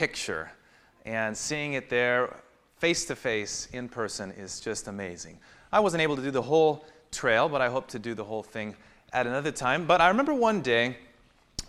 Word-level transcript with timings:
picture. 0.00 0.50
And 1.04 1.36
seeing 1.36 1.74
it 1.74 1.90
there 1.90 2.34
face 2.78 3.04
to 3.04 3.14
face 3.14 3.68
in 3.74 3.86
person 3.86 4.30
is 4.30 4.58
just 4.58 4.88
amazing. 4.88 5.38
I 5.72 5.80
wasn't 5.80 6.02
able 6.02 6.16
to 6.16 6.22
do 6.22 6.30
the 6.30 6.40
whole 6.40 6.86
trail, 7.12 7.50
but 7.50 7.60
I 7.60 7.68
hope 7.68 7.86
to 7.88 7.98
do 7.98 8.14
the 8.14 8.24
whole 8.24 8.42
thing 8.42 8.74
at 9.12 9.26
another 9.26 9.52
time. 9.52 9.86
But 9.86 10.00
I 10.00 10.08
remember 10.08 10.32
one 10.32 10.62
day 10.62 10.96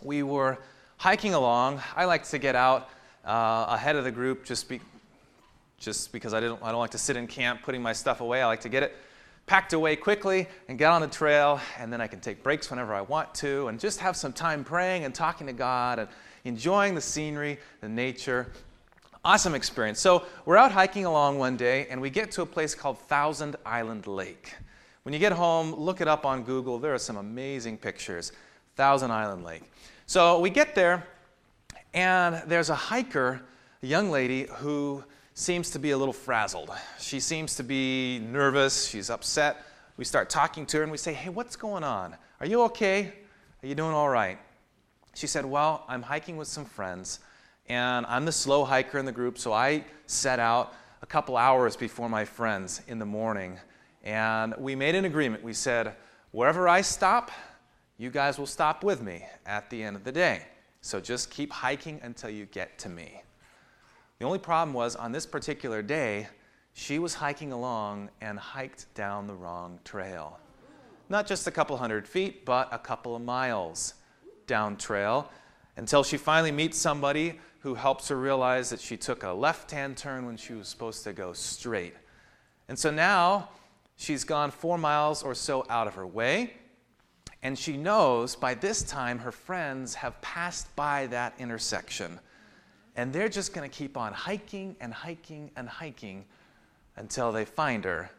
we 0.02 0.24
were 0.24 0.58
hiking 0.96 1.34
along. 1.34 1.82
I 1.94 2.06
like 2.06 2.24
to 2.30 2.38
get 2.38 2.56
out 2.56 2.90
uh, 3.26 3.66
ahead 3.68 3.98
of 3.98 4.06
the 4.06 4.12
group 4.12 4.46
just, 4.46 4.70
be, 4.70 4.79
just 5.78 6.13
because 6.13 6.34
I, 6.34 6.40
didn't, 6.40 6.63
I 6.63 6.72
don't 6.72 6.79
like 6.79 6.92
to 6.92 6.98
sit 6.98 7.18
in 7.18 7.28
camp 7.28 7.63
putting 7.63 7.82
my 7.82 7.92
stuff 7.92 8.22
away. 8.22 8.42
I 8.42 8.46
like 8.46 8.62
to 8.62 8.70
get 8.70 8.82
it 8.82 8.96
packed 9.46 9.74
away 9.74 9.98
quickly 9.98 10.48
and 10.70 10.78
get 10.78 10.90
on 10.90 11.02
the 11.02 11.08
trail, 11.10 11.60
and 11.78 11.92
then 11.92 12.00
I 12.00 12.08
can 12.08 12.22
take 12.22 12.44
breaks 12.44 12.70
whenever 12.70 12.94
I 12.94 13.02
want 13.02 13.36
to 13.36 13.68
and 13.68 13.78
just 13.78 14.00
have 14.00 14.16
some 14.16 14.32
time 14.32 14.63
praying 14.63 15.04
and 15.04 15.13
talking 15.13 15.48
to 15.48 15.54
God 15.54 16.00
and 16.00 16.08
enjoying 16.44 16.95
the 16.95 17.02
scenery, 17.02 17.59
the 17.81 17.89
nature. 17.89 18.52
Awesome 19.23 19.53
experience. 19.53 19.99
So, 19.99 20.23
we're 20.45 20.58
out 20.58 20.72
hiking 20.72 21.05
along 21.05 21.38
one 21.38 21.55
day, 21.55 21.88
and 21.90 22.02
we 22.02 22.09
get 22.09 22.32
to 22.32 22.41
a 22.41 22.45
place 22.45 22.73
called 22.73 22.98
Thousand 22.98 23.55
Island 23.66 24.08
Lake. 24.08 24.55
When 25.04 25.13
you 25.13 25.20
get 25.20 25.32
home, 25.32 25.76
look 25.76 26.02
it 26.02 26.08
up 26.08 26.26
on 26.26 26.44
Google. 26.44 26.80
There 26.80 26.94
are 26.94 26.99
some 26.99 27.18
amazing 27.18 27.77
pictures. 27.77 28.32
Thousand 28.76 29.12
Island 29.12 29.44
Lake. 29.44 29.62
So, 30.08 30.40
we 30.40 30.49
get 30.49 30.73
there, 30.73 31.05
and 31.94 32.41
there's 32.48 32.70
a 32.70 32.76
hiker, 32.76 33.41
a 33.84 33.85
young 33.85 34.10
lady, 34.10 34.48
who 34.55 35.04
seems 35.34 35.70
to 35.71 35.80
be 35.80 35.91
a 35.91 35.98
little 35.98 36.13
frazzled. 36.13 36.71
She 36.99 37.20
seems 37.20 37.55
to 37.58 37.63
be 37.63 38.20
nervous. 38.20 38.88
She's 38.88 39.10
upset. 39.10 39.58
We 39.98 40.05
start 40.05 40.30
talking 40.30 40.66
to 40.68 40.77
her, 40.77 40.84
and 40.84 40.91
we 40.91 40.98
say, 40.98 41.13
Hey, 41.13 41.30
what's 41.30 41.55
going 41.55 41.84
on? 41.84 42.16
Are 42.40 42.46
you 42.48 42.63
okay? 42.63 43.13
Are 43.62 43.68
you 43.68 43.76
doing 43.76 43.94
all 43.94 44.10
right? 44.10 44.40
She 45.14 45.28
said, 45.28 45.46
Well, 45.46 45.86
I'm 45.88 46.02
hiking 46.02 46.38
with 46.38 46.48
some 46.48 46.66
friends, 46.66 47.20
and 47.68 48.06
I'm 48.06 48.26
the 48.26 48.32
slow 48.32 48.64
hiker 48.66 48.98
in 48.98 49.06
the 49.06 49.12
group, 49.12 49.38
so 49.38 49.54
I 49.54 49.84
set 50.06 50.40
out 50.40 50.74
a 51.02 51.06
couple 51.06 51.38
hours 51.38 51.76
before 51.76 52.10
my 52.10 52.26
friends 52.26 52.82
in 52.88 52.99
the 52.99 53.05
morning. 53.05 53.58
And 54.04 54.55
we 54.58 54.76
made 54.76 54.96
an 54.96 55.05
agreement. 55.05 55.44
We 55.44 55.54
said, 55.54 55.96
Wherever 56.32 56.68
I 56.68 56.82
stop, 56.82 57.32
you 57.98 58.10
guys 58.10 58.40
will 58.40 58.48
stop 58.48 58.84
with 58.84 59.02
me 59.02 59.26
at 59.46 59.70
the 59.70 59.84
end 59.84 59.96
of 59.96 60.04
the 60.04 60.12
day. 60.12 60.44
So 60.82 61.00
just 61.00 61.30
keep 61.30 61.52
hiking 61.52 62.00
until 62.02 62.30
you 62.30 62.46
get 62.48 62.80
to 62.80 62.90
me. 62.90 63.22
The 64.17 64.25
only 64.25 64.39
problem 64.39 64.73
was 64.73 64.95
on 64.95 65.11
this 65.11 65.25
particular 65.25 65.81
day, 65.81 66.28
she 66.73 67.00
was 67.00 67.13
hiking 67.13 67.52
along 67.52 68.09
and 68.22 68.39
hiked 68.39 68.91
down 68.95 69.28
the 69.28 69.35
wrong 69.35 69.80
trail. 69.83 70.39
Not 71.09 71.28
just 71.28 71.45
a 71.45 71.52
couple 71.52 71.75
hundred 71.78 72.07
feet, 72.07 72.45
but 72.45 72.69
a 72.72 72.80
couple 72.80 73.16
of 73.16 73.22
miles 73.22 73.95
down 74.52 74.75
trail 74.75 75.31
until 75.77 76.03
she 76.03 76.17
finally 76.17 76.52
meets 76.52 76.77
somebody 76.77 77.39
who 77.59 77.73
helps 77.73 78.09
her 78.09 78.17
realize 78.17 78.69
that 78.69 78.81
she 78.81 78.97
took 78.97 79.23
a 79.23 79.31
left 79.31 79.71
hand 79.71 79.95
turn 79.95 80.25
when 80.25 80.35
she 80.35 80.52
was 80.52 80.67
supposed 80.67 81.05
to 81.05 81.13
go 81.13 81.31
straight. 81.31 81.94
And 82.67 82.77
so 82.77 82.91
now 82.91 83.47
she's 83.95 84.25
gone 84.25 84.52
four 84.52 84.77
miles 84.77 85.23
or 85.23 85.33
so 85.33 85.66
out 85.69 85.88
of 85.88 85.95
her 85.95 86.05
way, 86.05 86.55
and 87.41 87.57
she 87.57 87.77
knows 87.77 88.35
by 88.35 88.53
this 88.53 88.83
time 88.83 89.19
her 89.19 89.31
friends 89.31 89.95
have 89.95 90.22
passed 90.22 90.75
by 90.75 91.07
that 91.07 91.33
intersection. 91.39 92.19
And 92.97 93.13
they're 93.13 93.29
just 93.29 93.53
going 93.53 93.69
to 93.69 93.73
keep 93.73 93.95
on 93.95 94.11
hiking 94.11 94.75
and 94.81 94.94
hiking 94.94 95.49
and 95.55 95.69
hiking 95.69 96.25
until 96.97 97.31
they 97.31 97.45
find 97.45 97.85
her, 97.85 98.11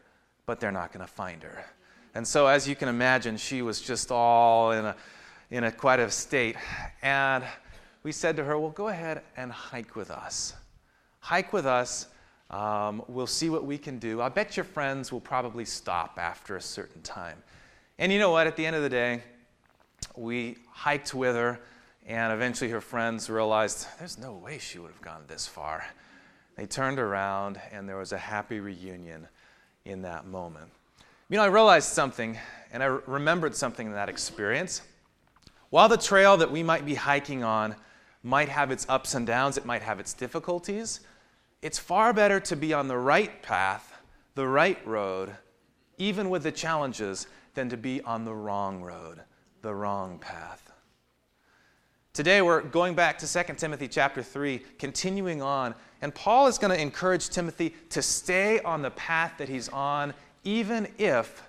but 0.46 0.60
they're 0.60 0.72
not 0.72 0.94
going 0.94 1.04
to 1.04 1.12
find 1.12 1.42
her. 1.42 1.66
And 2.14 2.26
so, 2.26 2.46
as 2.46 2.66
you 2.66 2.74
can 2.74 2.88
imagine, 2.88 3.36
she 3.36 3.60
was 3.60 3.82
just 3.82 4.10
all 4.10 4.72
in 4.72 4.86
a 4.86 4.96
in 5.52 5.64
a 5.64 5.70
quite 5.70 6.00
a 6.00 6.10
state. 6.10 6.56
And 7.02 7.44
we 8.02 8.10
said 8.10 8.36
to 8.36 8.44
her, 8.44 8.58
Well, 8.58 8.70
go 8.70 8.88
ahead 8.88 9.22
and 9.36 9.52
hike 9.52 9.94
with 9.94 10.10
us. 10.10 10.54
Hike 11.20 11.52
with 11.52 11.66
us. 11.66 12.08
Um, 12.50 13.02
we'll 13.06 13.26
see 13.26 13.50
what 13.50 13.64
we 13.64 13.78
can 13.78 13.98
do. 13.98 14.20
I 14.20 14.28
bet 14.28 14.56
your 14.56 14.64
friends 14.64 15.12
will 15.12 15.20
probably 15.20 15.64
stop 15.64 16.18
after 16.18 16.56
a 16.56 16.60
certain 16.60 17.02
time. 17.02 17.42
And 17.98 18.10
you 18.10 18.18
know 18.18 18.30
what? 18.30 18.46
At 18.46 18.56
the 18.56 18.66
end 18.66 18.76
of 18.76 18.82
the 18.82 18.88
day, 18.88 19.22
we 20.16 20.56
hiked 20.70 21.14
with 21.14 21.36
her, 21.36 21.60
and 22.06 22.32
eventually 22.32 22.70
her 22.70 22.80
friends 22.80 23.30
realized 23.30 23.86
there's 23.98 24.18
no 24.18 24.32
way 24.32 24.58
she 24.58 24.78
would 24.78 24.90
have 24.90 25.00
gone 25.00 25.22
this 25.28 25.46
far. 25.46 25.84
They 26.56 26.66
turned 26.66 26.98
around, 26.98 27.60
and 27.70 27.88
there 27.88 27.96
was 27.96 28.12
a 28.12 28.18
happy 28.18 28.60
reunion 28.60 29.28
in 29.84 30.02
that 30.02 30.26
moment. 30.26 30.70
You 31.28 31.36
know, 31.36 31.44
I 31.44 31.46
realized 31.46 31.88
something, 31.88 32.36
and 32.72 32.82
I 32.82 32.86
remembered 32.86 33.54
something 33.54 33.86
in 33.86 33.92
that 33.92 34.08
experience. 34.08 34.82
While 35.72 35.88
the 35.88 35.96
trail 35.96 36.36
that 36.36 36.52
we 36.52 36.62
might 36.62 36.84
be 36.84 36.96
hiking 36.96 37.42
on 37.42 37.76
might 38.22 38.50
have 38.50 38.70
its 38.70 38.84
ups 38.90 39.14
and 39.14 39.26
downs, 39.26 39.56
it 39.56 39.64
might 39.64 39.80
have 39.80 39.98
its 39.98 40.12
difficulties, 40.12 41.00
it's 41.62 41.78
far 41.78 42.12
better 42.12 42.38
to 42.40 42.56
be 42.56 42.74
on 42.74 42.88
the 42.88 42.98
right 42.98 43.42
path, 43.42 43.94
the 44.34 44.46
right 44.46 44.86
road, 44.86 45.34
even 45.96 46.28
with 46.28 46.42
the 46.42 46.52
challenges, 46.52 47.26
than 47.54 47.70
to 47.70 47.78
be 47.78 48.02
on 48.02 48.26
the 48.26 48.34
wrong 48.34 48.82
road, 48.82 49.22
the 49.62 49.74
wrong 49.74 50.18
path. 50.18 50.70
Today 52.12 52.42
we're 52.42 52.60
going 52.60 52.94
back 52.94 53.18
to 53.20 53.26
2 53.26 53.54
Timothy 53.54 53.88
chapter 53.88 54.22
3, 54.22 54.58
continuing 54.78 55.40
on, 55.40 55.74
and 56.02 56.14
Paul 56.14 56.48
is 56.48 56.58
going 56.58 56.76
to 56.76 56.78
encourage 56.78 57.30
Timothy 57.30 57.74
to 57.88 58.02
stay 58.02 58.60
on 58.60 58.82
the 58.82 58.90
path 58.90 59.36
that 59.38 59.48
he's 59.48 59.70
on, 59.70 60.12
even 60.44 60.86
if 60.98 61.42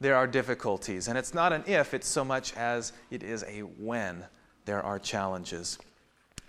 there 0.00 0.16
are 0.16 0.26
difficulties. 0.26 1.08
And 1.08 1.16
it's 1.16 1.34
not 1.34 1.52
an 1.52 1.64
if, 1.66 1.94
it's 1.94 2.08
so 2.08 2.24
much 2.24 2.54
as 2.54 2.92
it 3.10 3.22
is 3.22 3.44
a 3.44 3.60
when 3.60 4.24
there 4.64 4.82
are 4.82 4.98
challenges. 4.98 5.78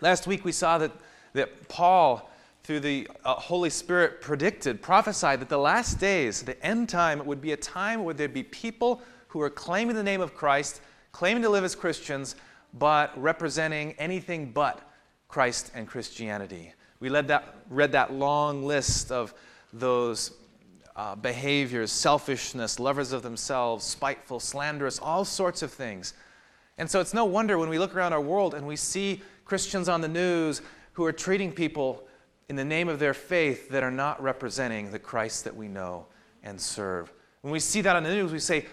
Last 0.02 0.28
week 0.28 0.44
we 0.44 0.52
saw 0.52 0.78
that, 0.80 0.92
that 1.34 1.68
Paul, 1.70 2.30
through 2.64 2.82
the 2.82 3.08
uh, 3.24 3.36
Holy 3.36 3.70
Spirit, 3.70 4.22
predicted, 4.22 4.82
prophesied 4.82 5.40
that 5.40 5.50
the 5.50 5.58
last 5.58 6.00
days, 6.00 6.42
the 6.42 6.62
end 6.66 6.90
time, 6.90 7.26
would 7.26 7.42
be 7.42 7.54
a 7.54 7.58
time 7.58 8.04
where 8.04 8.14
there'd 8.14 8.34
be 8.34 8.44
people 8.44 9.02
who 9.30 9.42
are 9.42 9.50
claiming 9.50 9.96
the 9.96 10.04
name 10.04 10.22
of 10.22 10.34
Christ, 10.34 10.82
claiming 11.12 11.44
to 11.44 11.50
live 11.50 11.64
as 11.64 11.76
Christians, 11.76 12.36
but 12.74 13.20
representing 13.22 13.94
anything 13.94 14.52
but 14.52 14.82
Christ 15.28 15.72
and 15.74 15.88
Christianity. 15.88 16.74
We 17.00 17.10
that, 17.10 17.56
read 17.70 17.92
that 17.92 18.14
long 18.14 18.64
list 18.64 19.12
of 19.12 19.34
those 19.74 20.32
uh, 20.98 21.16
behaviors, 21.16 21.92
selfishness, 21.92 22.80
lovers 22.80 23.14
of 23.14 23.22
themselves, 23.22 23.86
spiteful, 23.86 24.40
slanderous, 24.40 24.98
all 24.98 25.24
sorts 25.24 25.62
of 25.62 25.72
things. 25.72 26.16
And 26.80 26.90
so 26.90 27.00
it's 27.00 27.14
no 27.14 27.24
wonder 27.24 27.60
when 27.60 27.70
we 27.70 27.78
look 27.78 27.96
around 27.96 28.14
our 28.14 28.22
world 28.22 28.56
and 28.56 28.66
we 28.66 28.76
see 28.76 29.22
Christians 29.46 29.88
on 29.88 30.02
the 30.02 30.08
news 30.08 30.62
who 30.94 31.06
are 31.06 31.14
treating 31.14 31.52
people 31.52 32.08
in 32.50 32.56
the 32.56 32.66
name 32.66 32.90
of 32.90 32.98
their 32.98 33.14
faith 33.14 33.70
that 33.70 33.84
are 33.84 33.92
not 33.92 34.22
representing 34.22 34.90
the 34.90 34.98
Christ 34.98 35.44
that 35.44 35.56
we 35.56 35.68
know 35.68 36.08
and 36.44 36.60
serve. 36.60 37.14
When 37.42 37.52
we 37.52 37.60
see 37.60 37.82
that 37.82 37.96
on 37.96 38.04
the 38.04 38.10
news, 38.10 38.32
we 38.32 38.40
say, 38.40 38.66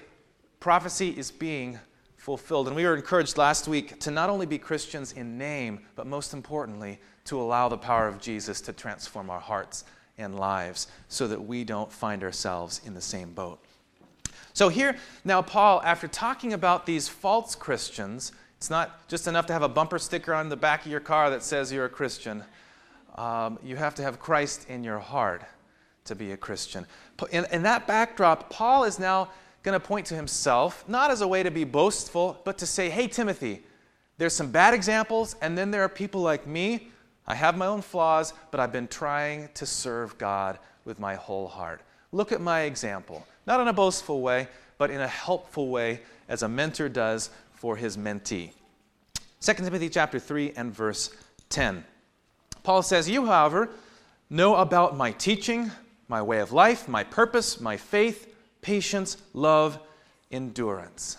prophecy 0.60 1.10
is 1.10 1.30
being 1.30 1.78
fulfilled. 2.16 2.68
And 2.68 2.76
we 2.76 2.84
were 2.84 2.96
encouraged 2.96 3.36
last 3.36 3.68
week 3.68 4.00
to 4.00 4.10
not 4.10 4.30
only 4.30 4.46
be 4.46 4.56
Christians 4.56 5.12
in 5.12 5.36
name, 5.36 5.80
but 5.94 6.06
most 6.06 6.32
importantly, 6.32 6.98
to 7.24 7.38
allow 7.38 7.68
the 7.68 7.76
power 7.76 8.08
of 8.08 8.18
Jesus 8.18 8.62
to 8.62 8.72
transform 8.72 9.28
our 9.28 9.40
hearts 9.40 9.84
and 10.18 10.38
lives 10.38 10.86
so 11.08 11.26
that 11.28 11.44
we 11.44 11.64
don't 11.64 11.92
find 11.92 12.22
ourselves 12.22 12.80
in 12.84 12.94
the 12.94 13.00
same 13.00 13.32
boat. 13.32 13.58
So, 14.52 14.68
here 14.68 14.96
now, 15.24 15.42
Paul, 15.42 15.82
after 15.84 16.06
talking 16.06 16.52
about 16.52 16.86
these 16.86 17.08
false 17.08 17.54
Christians, 17.54 18.32
it's 18.56 18.70
not 18.70 19.08
just 19.08 19.26
enough 19.26 19.46
to 19.46 19.52
have 19.52 19.62
a 19.62 19.68
bumper 19.68 19.98
sticker 19.98 20.32
on 20.32 20.48
the 20.48 20.56
back 20.56 20.86
of 20.86 20.90
your 20.90 21.00
car 21.00 21.30
that 21.30 21.42
says 21.42 21.72
you're 21.72 21.86
a 21.86 21.90
Christian. 21.90 22.44
Um, 23.16 23.58
you 23.62 23.76
have 23.76 23.94
to 23.96 24.02
have 24.02 24.20
Christ 24.20 24.68
in 24.68 24.84
your 24.84 24.98
heart 24.98 25.42
to 26.04 26.14
be 26.14 26.32
a 26.32 26.36
Christian. 26.36 26.86
In, 27.32 27.46
in 27.50 27.62
that 27.62 27.86
backdrop, 27.86 28.50
Paul 28.50 28.84
is 28.84 28.98
now 28.98 29.30
going 29.62 29.78
to 29.78 29.84
point 29.84 30.06
to 30.06 30.14
himself, 30.14 30.84
not 30.88 31.10
as 31.10 31.20
a 31.20 31.28
way 31.28 31.42
to 31.42 31.50
be 31.50 31.64
boastful, 31.64 32.40
but 32.44 32.58
to 32.58 32.66
say, 32.66 32.90
hey, 32.90 33.08
Timothy, 33.08 33.62
there's 34.18 34.34
some 34.34 34.50
bad 34.50 34.74
examples, 34.74 35.34
and 35.40 35.58
then 35.58 35.70
there 35.70 35.82
are 35.82 35.88
people 35.88 36.20
like 36.20 36.46
me 36.46 36.88
I 37.26 37.34
have 37.34 37.56
my 37.56 37.66
own 37.66 37.82
flaws, 37.82 38.34
but 38.50 38.60
I've 38.60 38.72
been 38.72 38.88
trying 38.88 39.48
to 39.54 39.66
serve 39.66 40.18
God 40.18 40.58
with 40.84 40.98
my 40.98 41.14
whole 41.14 41.48
heart. 41.48 41.80
Look 42.12 42.32
at 42.32 42.40
my 42.40 42.62
example, 42.62 43.26
not 43.46 43.60
in 43.60 43.68
a 43.68 43.72
boastful 43.72 44.20
way, 44.20 44.48
but 44.78 44.90
in 44.90 45.00
a 45.00 45.08
helpful 45.08 45.68
way, 45.68 46.00
as 46.28 46.42
a 46.42 46.48
mentor 46.48 46.88
does 46.88 47.30
for 47.52 47.76
his 47.76 47.96
mentee. 47.96 48.50
2 49.40 49.52
Timothy 49.54 49.88
chapter 49.88 50.18
3 50.18 50.52
and 50.56 50.74
verse 50.74 51.14
10. 51.48 51.84
Paul 52.62 52.82
says, 52.82 53.08
You, 53.08 53.26
however, 53.26 53.70
know 54.30 54.56
about 54.56 54.96
my 54.96 55.12
teaching, 55.12 55.70
my 56.08 56.22
way 56.22 56.40
of 56.40 56.52
life, 56.52 56.88
my 56.88 57.04
purpose, 57.04 57.60
my 57.60 57.76
faith, 57.76 58.34
patience, 58.62 59.16
love, 59.32 59.78
endurance. 60.30 61.18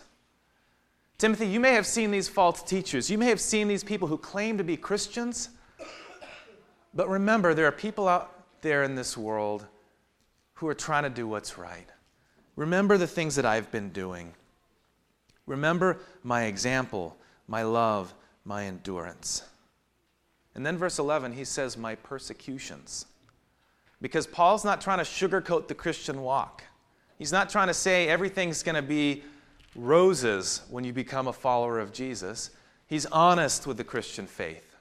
Timothy, 1.17 1.47
you 1.47 1.59
may 1.59 1.73
have 1.73 1.85
seen 1.85 2.11
these 2.11 2.27
false 2.27 2.61
teachers. 2.61 3.09
You 3.09 3.17
may 3.17 3.27
have 3.27 3.39
seen 3.39 3.67
these 3.67 3.83
people 3.83 4.07
who 4.07 4.17
claim 4.17 4.57
to 4.57 4.63
be 4.63 4.75
Christians, 4.75 5.49
but 6.95 7.09
remember, 7.09 7.53
there 7.53 7.65
are 7.65 7.71
people 7.71 8.07
out 8.07 8.31
there 8.61 8.83
in 8.83 8.95
this 8.95 9.17
world 9.17 9.65
who 10.55 10.67
are 10.67 10.73
trying 10.73 11.03
to 11.03 11.09
do 11.09 11.27
what's 11.27 11.57
right. 11.57 11.87
Remember 12.55 12.97
the 12.97 13.07
things 13.07 13.35
that 13.35 13.45
I've 13.45 13.69
been 13.71 13.89
doing. 13.89 14.33
Remember 15.45 15.99
my 16.23 16.43
example, 16.43 17.17
my 17.47 17.63
love, 17.63 18.13
my 18.45 18.65
endurance. 18.65 19.43
And 20.55 20.65
then, 20.65 20.77
verse 20.77 20.97
11, 20.97 21.33
he 21.33 21.43
says, 21.43 21.77
My 21.77 21.95
persecutions. 21.95 23.05
Because 24.01 24.25
Paul's 24.25 24.63
not 24.63 24.79
trying 24.79 24.99
to 24.99 25.03
sugarcoat 25.03 25.67
the 25.67 25.75
Christian 25.75 26.21
walk. 26.21 26.63
He's 27.17 27.31
not 27.31 27.49
trying 27.49 27.67
to 27.67 27.73
say 27.73 28.07
everything's 28.07 28.63
going 28.63 28.75
to 28.75 28.81
be 28.81 29.23
roses 29.75 30.61
when 30.69 30.85
you 30.85 30.93
become 30.93 31.27
a 31.27 31.33
follower 31.33 31.79
of 31.79 31.91
Jesus. 31.91 32.51
He's 32.87 33.05
honest 33.07 33.67
with 33.67 33.77
the 33.77 33.83
Christian 33.83 34.27
faith. 34.27 34.74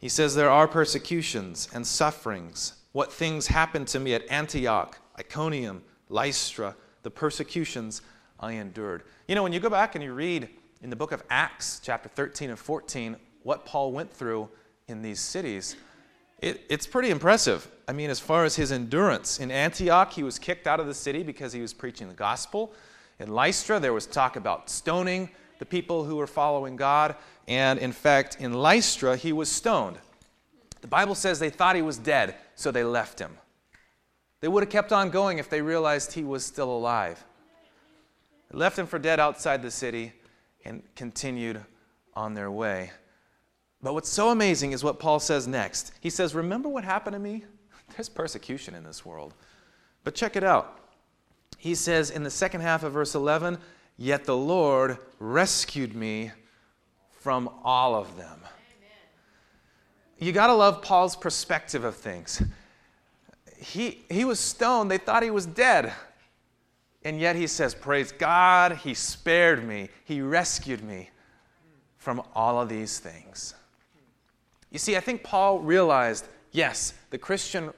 He 0.00 0.08
says, 0.08 0.34
There 0.34 0.50
are 0.50 0.66
persecutions 0.66 1.68
and 1.72 1.86
sufferings. 1.86 2.74
What 2.92 3.12
things 3.12 3.46
happened 3.46 3.86
to 3.88 4.00
me 4.00 4.14
at 4.14 4.28
Antioch, 4.30 4.98
Iconium, 5.18 5.82
Lystra, 6.08 6.74
the 7.02 7.10
persecutions 7.10 8.02
I 8.40 8.52
endured. 8.52 9.04
You 9.28 9.34
know, 9.34 9.42
when 9.42 9.52
you 9.52 9.60
go 9.60 9.70
back 9.70 9.94
and 9.94 10.02
you 10.02 10.12
read 10.12 10.48
in 10.82 10.90
the 10.90 10.96
book 10.96 11.12
of 11.12 11.22
Acts, 11.30 11.80
chapter 11.82 12.08
13 12.08 12.50
and 12.50 12.58
14, 12.58 13.16
what 13.42 13.64
Paul 13.64 13.92
went 13.92 14.12
through 14.12 14.48
in 14.88 15.02
these 15.02 15.20
cities, 15.20 15.76
it, 16.40 16.62
it's 16.68 16.86
pretty 16.86 17.10
impressive. 17.10 17.70
I 17.86 17.92
mean, 17.92 18.10
as 18.10 18.18
far 18.18 18.44
as 18.44 18.56
his 18.56 18.72
endurance. 18.72 19.38
In 19.38 19.50
Antioch, 19.50 20.12
he 20.12 20.22
was 20.22 20.38
kicked 20.38 20.66
out 20.66 20.80
of 20.80 20.86
the 20.86 20.94
city 20.94 21.22
because 21.22 21.52
he 21.52 21.60
was 21.60 21.74
preaching 21.74 22.08
the 22.08 22.14
gospel. 22.14 22.72
In 23.18 23.34
Lystra, 23.34 23.78
there 23.78 23.92
was 23.92 24.06
talk 24.06 24.36
about 24.36 24.70
stoning 24.70 25.28
the 25.60 25.66
people 25.66 26.04
who 26.04 26.16
were 26.16 26.26
following 26.26 26.74
God. 26.74 27.14
And 27.46 27.78
in 27.78 27.92
fact, 27.92 28.38
in 28.40 28.52
Lystra, 28.52 29.16
he 29.16 29.32
was 29.32 29.48
stoned. 29.48 29.98
The 30.80 30.88
Bible 30.88 31.14
says 31.14 31.38
they 31.38 31.50
thought 31.50 31.76
he 31.76 31.82
was 31.82 31.98
dead, 31.98 32.34
so 32.56 32.72
they 32.72 32.82
left 32.82 33.20
him. 33.20 33.36
They 34.40 34.48
would 34.48 34.62
have 34.62 34.70
kept 34.70 34.90
on 34.90 35.10
going 35.10 35.38
if 35.38 35.50
they 35.50 35.60
realized 35.60 36.12
he 36.12 36.24
was 36.24 36.44
still 36.44 36.70
alive. 36.70 37.22
They 38.50 38.58
left 38.58 38.78
him 38.78 38.86
for 38.86 38.98
dead 38.98 39.20
outside 39.20 39.62
the 39.62 39.70
city 39.70 40.14
and 40.64 40.82
continued 40.96 41.60
on 42.14 42.34
their 42.34 42.50
way. 42.50 42.90
But 43.82 43.92
what's 43.92 44.08
so 44.08 44.30
amazing 44.30 44.72
is 44.72 44.82
what 44.82 44.98
Paul 44.98 45.20
says 45.20 45.46
next. 45.46 45.92
He 46.00 46.10
says, 46.10 46.34
Remember 46.34 46.68
what 46.68 46.84
happened 46.84 47.14
to 47.14 47.20
me? 47.20 47.44
There's 47.96 48.08
persecution 48.08 48.74
in 48.74 48.84
this 48.84 49.04
world. 49.04 49.34
But 50.04 50.14
check 50.14 50.36
it 50.36 50.44
out. 50.44 50.78
He 51.58 51.74
says 51.74 52.10
in 52.10 52.22
the 52.22 52.30
second 52.30 52.62
half 52.62 52.82
of 52.82 52.92
verse 52.94 53.14
11, 53.14 53.58
Yet 54.02 54.24
the 54.24 54.34
Lord 54.34 54.96
rescued 55.18 55.94
me 55.94 56.32
from 57.18 57.50
all 57.62 57.94
of 57.94 58.16
them. 58.16 58.38
Amen. 58.38 58.96
You 60.18 60.32
got 60.32 60.46
to 60.46 60.54
love 60.54 60.80
Paul's 60.80 61.14
perspective 61.14 61.84
of 61.84 61.96
things. 61.96 62.42
He, 63.58 64.02
he 64.08 64.24
was 64.24 64.40
stoned, 64.40 64.90
they 64.90 64.96
thought 64.96 65.22
he 65.22 65.30
was 65.30 65.44
dead. 65.44 65.92
And 67.04 67.20
yet 67.20 67.36
he 67.36 67.46
says, 67.46 67.74
Praise 67.74 68.10
God, 68.10 68.72
he 68.72 68.94
spared 68.94 69.68
me, 69.68 69.90
he 70.06 70.22
rescued 70.22 70.82
me 70.82 71.10
from 71.98 72.22
all 72.34 72.58
of 72.58 72.70
these 72.70 73.00
things. 73.00 73.54
You 74.70 74.78
see, 74.78 74.96
I 74.96 75.00
think 75.00 75.22
Paul 75.22 75.58
realized 75.58 76.26
yes, 76.52 76.94
the 77.10 77.18
Christian 77.18 77.70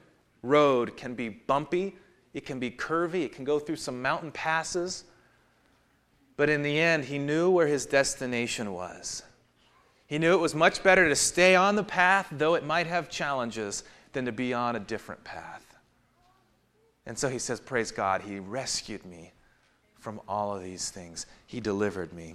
road 0.44 0.96
can 0.96 1.14
be 1.16 1.30
bumpy, 1.30 1.96
it 2.32 2.46
can 2.46 2.60
be 2.60 2.70
curvy, 2.70 3.24
it 3.24 3.32
can 3.34 3.44
go 3.44 3.58
through 3.58 3.74
some 3.74 4.00
mountain 4.00 4.30
passes. 4.30 5.02
But 6.42 6.50
in 6.50 6.62
the 6.62 6.80
end, 6.80 7.04
he 7.04 7.18
knew 7.20 7.50
where 7.50 7.68
his 7.68 7.86
destination 7.86 8.72
was. 8.72 9.22
He 10.08 10.18
knew 10.18 10.32
it 10.32 10.40
was 10.40 10.56
much 10.56 10.82
better 10.82 11.08
to 11.08 11.14
stay 11.14 11.54
on 11.54 11.76
the 11.76 11.84
path, 11.84 12.26
though 12.32 12.56
it 12.56 12.66
might 12.66 12.88
have 12.88 13.08
challenges, 13.08 13.84
than 14.12 14.24
to 14.24 14.32
be 14.32 14.52
on 14.52 14.74
a 14.74 14.80
different 14.80 15.22
path. 15.22 15.76
And 17.06 17.16
so 17.16 17.28
he 17.28 17.38
says, 17.38 17.60
Praise 17.60 17.92
God, 17.92 18.22
he 18.22 18.40
rescued 18.40 19.06
me 19.06 19.30
from 20.00 20.20
all 20.26 20.52
of 20.52 20.64
these 20.64 20.90
things, 20.90 21.26
he 21.46 21.60
delivered 21.60 22.12
me. 22.12 22.34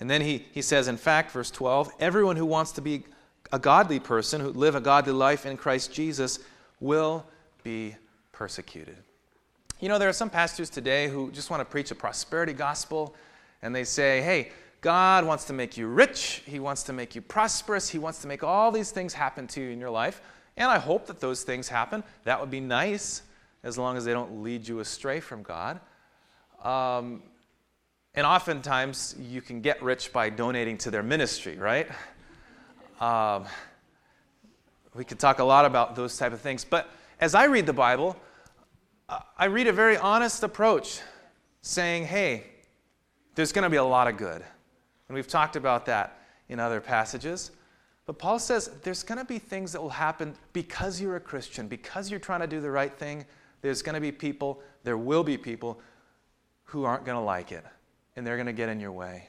And 0.00 0.10
then 0.10 0.20
he, 0.20 0.46
he 0.50 0.62
says, 0.62 0.88
in 0.88 0.96
fact, 0.96 1.30
verse 1.30 1.52
12, 1.52 1.92
everyone 2.00 2.34
who 2.34 2.44
wants 2.44 2.72
to 2.72 2.80
be 2.80 3.04
a 3.52 3.58
godly 3.60 4.00
person, 4.00 4.40
who 4.40 4.48
live 4.48 4.74
a 4.74 4.80
godly 4.80 5.12
life 5.12 5.46
in 5.46 5.56
Christ 5.56 5.92
Jesus, 5.92 6.40
will 6.80 7.24
be 7.62 7.94
persecuted. 8.32 8.96
You 9.80 9.88
know, 9.88 9.98
there 9.98 10.10
are 10.10 10.12
some 10.12 10.28
pastors 10.28 10.68
today 10.68 11.08
who 11.08 11.30
just 11.30 11.48
want 11.48 11.62
to 11.62 11.64
preach 11.64 11.90
a 11.90 11.94
prosperity 11.94 12.52
gospel, 12.52 13.14
and 13.62 13.74
they 13.74 13.84
say, 13.84 14.20
hey, 14.20 14.50
God 14.82 15.24
wants 15.24 15.46
to 15.46 15.54
make 15.54 15.78
you 15.78 15.86
rich, 15.86 16.42
He 16.44 16.60
wants 16.60 16.82
to 16.82 16.92
make 16.92 17.14
you 17.14 17.22
prosperous, 17.22 17.88
He 17.88 17.98
wants 17.98 18.20
to 18.20 18.28
make 18.28 18.44
all 18.44 18.70
these 18.70 18.90
things 18.90 19.14
happen 19.14 19.46
to 19.46 19.60
you 19.62 19.70
in 19.70 19.80
your 19.80 19.88
life. 19.88 20.20
And 20.58 20.70
I 20.70 20.76
hope 20.76 21.06
that 21.06 21.18
those 21.18 21.44
things 21.44 21.66
happen. 21.66 22.04
That 22.24 22.38
would 22.38 22.50
be 22.50 22.60
nice 22.60 23.22
as 23.62 23.78
long 23.78 23.96
as 23.96 24.04
they 24.04 24.12
don't 24.12 24.42
lead 24.42 24.68
you 24.68 24.80
astray 24.80 25.18
from 25.18 25.42
God. 25.42 25.80
Um, 26.62 27.22
and 28.14 28.26
oftentimes, 28.26 29.16
you 29.18 29.40
can 29.40 29.62
get 29.62 29.82
rich 29.82 30.12
by 30.12 30.28
donating 30.28 30.76
to 30.78 30.90
their 30.90 31.02
ministry, 31.02 31.56
right? 31.56 31.88
Um, 33.00 33.46
we 34.94 35.06
could 35.06 35.18
talk 35.18 35.38
a 35.38 35.44
lot 35.44 35.64
about 35.64 35.96
those 35.96 36.18
type 36.18 36.34
of 36.34 36.40
things. 36.42 36.66
But 36.66 36.90
as 37.18 37.34
I 37.34 37.44
read 37.44 37.64
the 37.64 37.72
Bible, 37.72 38.14
I 39.36 39.46
read 39.46 39.66
a 39.66 39.72
very 39.72 39.96
honest 39.96 40.42
approach 40.42 41.00
saying, 41.62 42.04
hey, 42.06 42.44
there's 43.34 43.52
going 43.52 43.64
to 43.64 43.70
be 43.70 43.76
a 43.76 43.84
lot 43.84 44.06
of 44.06 44.16
good. 44.16 44.42
And 45.08 45.14
we've 45.14 45.26
talked 45.26 45.56
about 45.56 45.86
that 45.86 46.18
in 46.48 46.60
other 46.60 46.80
passages. 46.80 47.50
But 48.06 48.18
Paul 48.18 48.38
says 48.38 48.70
there's 48.82 49.02
going 49.02 49.18
to 49.18 49.24
be 49.24 49.38
things 49.38 49.72
that 49.72 49.80
will 49.80 49.88
happen 49.88 50.34
because 50.52 51.00
you're 51.00 51.16
a 51.16 51.20
Christian, 51.20 51.68
because 51.68 52.10
you're 52.10 52.20
trying 52.20 52.40
to 52.40 52.46
do 52.46 52.60
the 52.60 52.70
right 52.70 52.96
thing. 52.96 53.24
There's 53.62 53.82
going 53.82 53.94
to 53.94 54.00
be 54.00 54.12
people, 54.12 54.62
there 54.84 54.96
will 54.96 55.24
be 55.24 55.36
people 55.36 55.80
who 56.64 56.84
aren't 56.84 57.04
going 57.04 57.16
to 57.16 57.22
like 57.22 57.52
it 57.52 57.64
and 58.16 58.26
they're 58.26 58.36
going 58.36 58.46
to 58.46 58.52
get 58.52 58.68
in 58.68 58.80
your 58.80 58.92
way. 58.92 59.28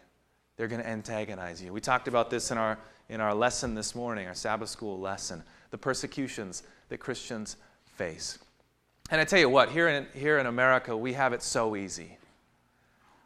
They're 0.58 0.68
going 0.68 0.82
to 0.82 0.88
antagonize 0.88 1.62
you. 1.62 1.74
We 1.74 1.82
talked 1.82 2.08
about 2.08 2.30
this 2.30 2.52
in 2.52 2.58
our, 2.58 2.78
in 3.10 3.22
our 3.22 3.34
lesson 3.34 3.74
this 3.74 3.96
morning, 3.96 4.28
our 4.28 4.36
Sabbath 4.36 4.70
school 4.70 5.00
lesson, 5.00 5.44
the 5.72 5.78
persecutions 5.78 6.64
that 6.90 7.00
Christians 7.00 7.56
face. 7.86 8.38
And 9.12 9.20
I 9.20 9.26
tell 9.26 9.40
you 9.40 9.50
what, 9.50 9.70
here 9.70 9.90
in, 9.90 10.08
here 10.14 10.40
in 10.40 10.46
America, 10.46 10.96
we 10.96 11.12
have 11.14 11.34
it 11.34 11.44
so 11.44 11.76
easy. 11.76 12.18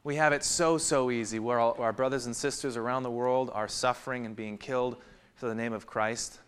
We 0.03 0.15
have 0.15 0.33
it 0.33 0.43
so, 0.43 0.79
so 0.79 1.11
easy 1.11 1.37
where 1.37 1.59
all, 1.59 1.75
our 1.79 1.93
brothers 1.93 2.25
and 2.25 2.35
sisters 2.35 2.75
around 2.75 3.03
the 3.03 3.11
world 3.11 3.51
are 3.53 3.67
suffering 3.67 4.25
and 4.25 4.35
being 4.35 4.57
killed 4.57 4.97
for 5.35 5.47
the 5.47 5.53
name 5.53 5.73
of 5.73 5.85
Christ. 5.85 6.39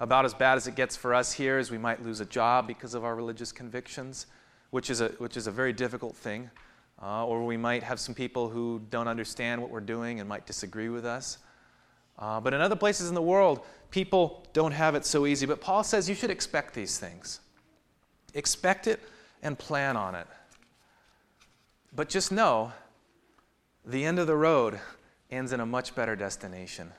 About 0.00 0.24
as 0.24 0.34
bad 0.34 0.56
as 0.56 0.66
it 0.66 0.74
gets 0.74 0.96
for 0.96 1.14
us 1.14 1.32
here 1.32 1.60
is 1.60 1.70
we 1.70 1.78
might 1.78 2.04
lose 2.04 2.18
a 2.18 2.24
job 2.24 2.66
because 2.66 2.94
of 2.94 3.04
our 3.04 3.14
religious 3.14 3.52
convictions, 3.52 4.26
which 4.70 4.90
is 4.90 5.00
a, 5.00 5.08
which 5.18 5.36
is 5.36 5.46
a 5.46 5.52
very 5.52 5.72
difficult 5.72 6.16
thing. 6.16 6.50
Uh, 7.00 7.24
or 7.24 7.46
we 7.46 7.56
might 7.56 7.84
have 7.84 8.00
some 8.00 8.14
people 8.14 8.48
who 8.48 8.82
don't 8.90 9.06
understand 9.08 9.62
what 9.62 9.70
we're 9.70 9.80
doing 9.80 10.18
and 10.18 10.28
might 10.28 10.46
disagree 10.46 10.88
with 10.88 11.04
us. 11.04 11.38
Uh, 12.18 12.40
but 12.40 12.52
in 12.54 12.60
other 12.60 12.76
places 12.76 13.08
in 13.08 13.14
the 13.14 13.22
world, 13.22 13.60
people 13.92 14.44
don't 14.52 14.72
have 14.72 14.96
it 14.96 15.06
so 15.06 15.26
easy. 15.26 15.46
But 15.46 15.60
Paul 15.60 15.84
says 15.84 16.08
you 16.08 16.16
should 16.16 16.30
expect 16.30 16.74
these 16.74 16.98
things. 16.98 17.40
Expect 18.34 18.86
it 18.86 19.00
and 19.42 19.58
plan 19.58 19.96
on 19.96 20.14
it. 20.14 20.26
But 21.94 22.08
just 22.08 22.30
know 22.30 22.72
the 23.84 24.04
end 24.04 24.18
of 24.18 24.26
the 24.26 24.36
road 24.36 24.78
ends 25.30 25.52
in 25.52 25.60
a 25.60 25.66
much 25.66 25.94
better 25.94 26.14
destination. 26.16 26.90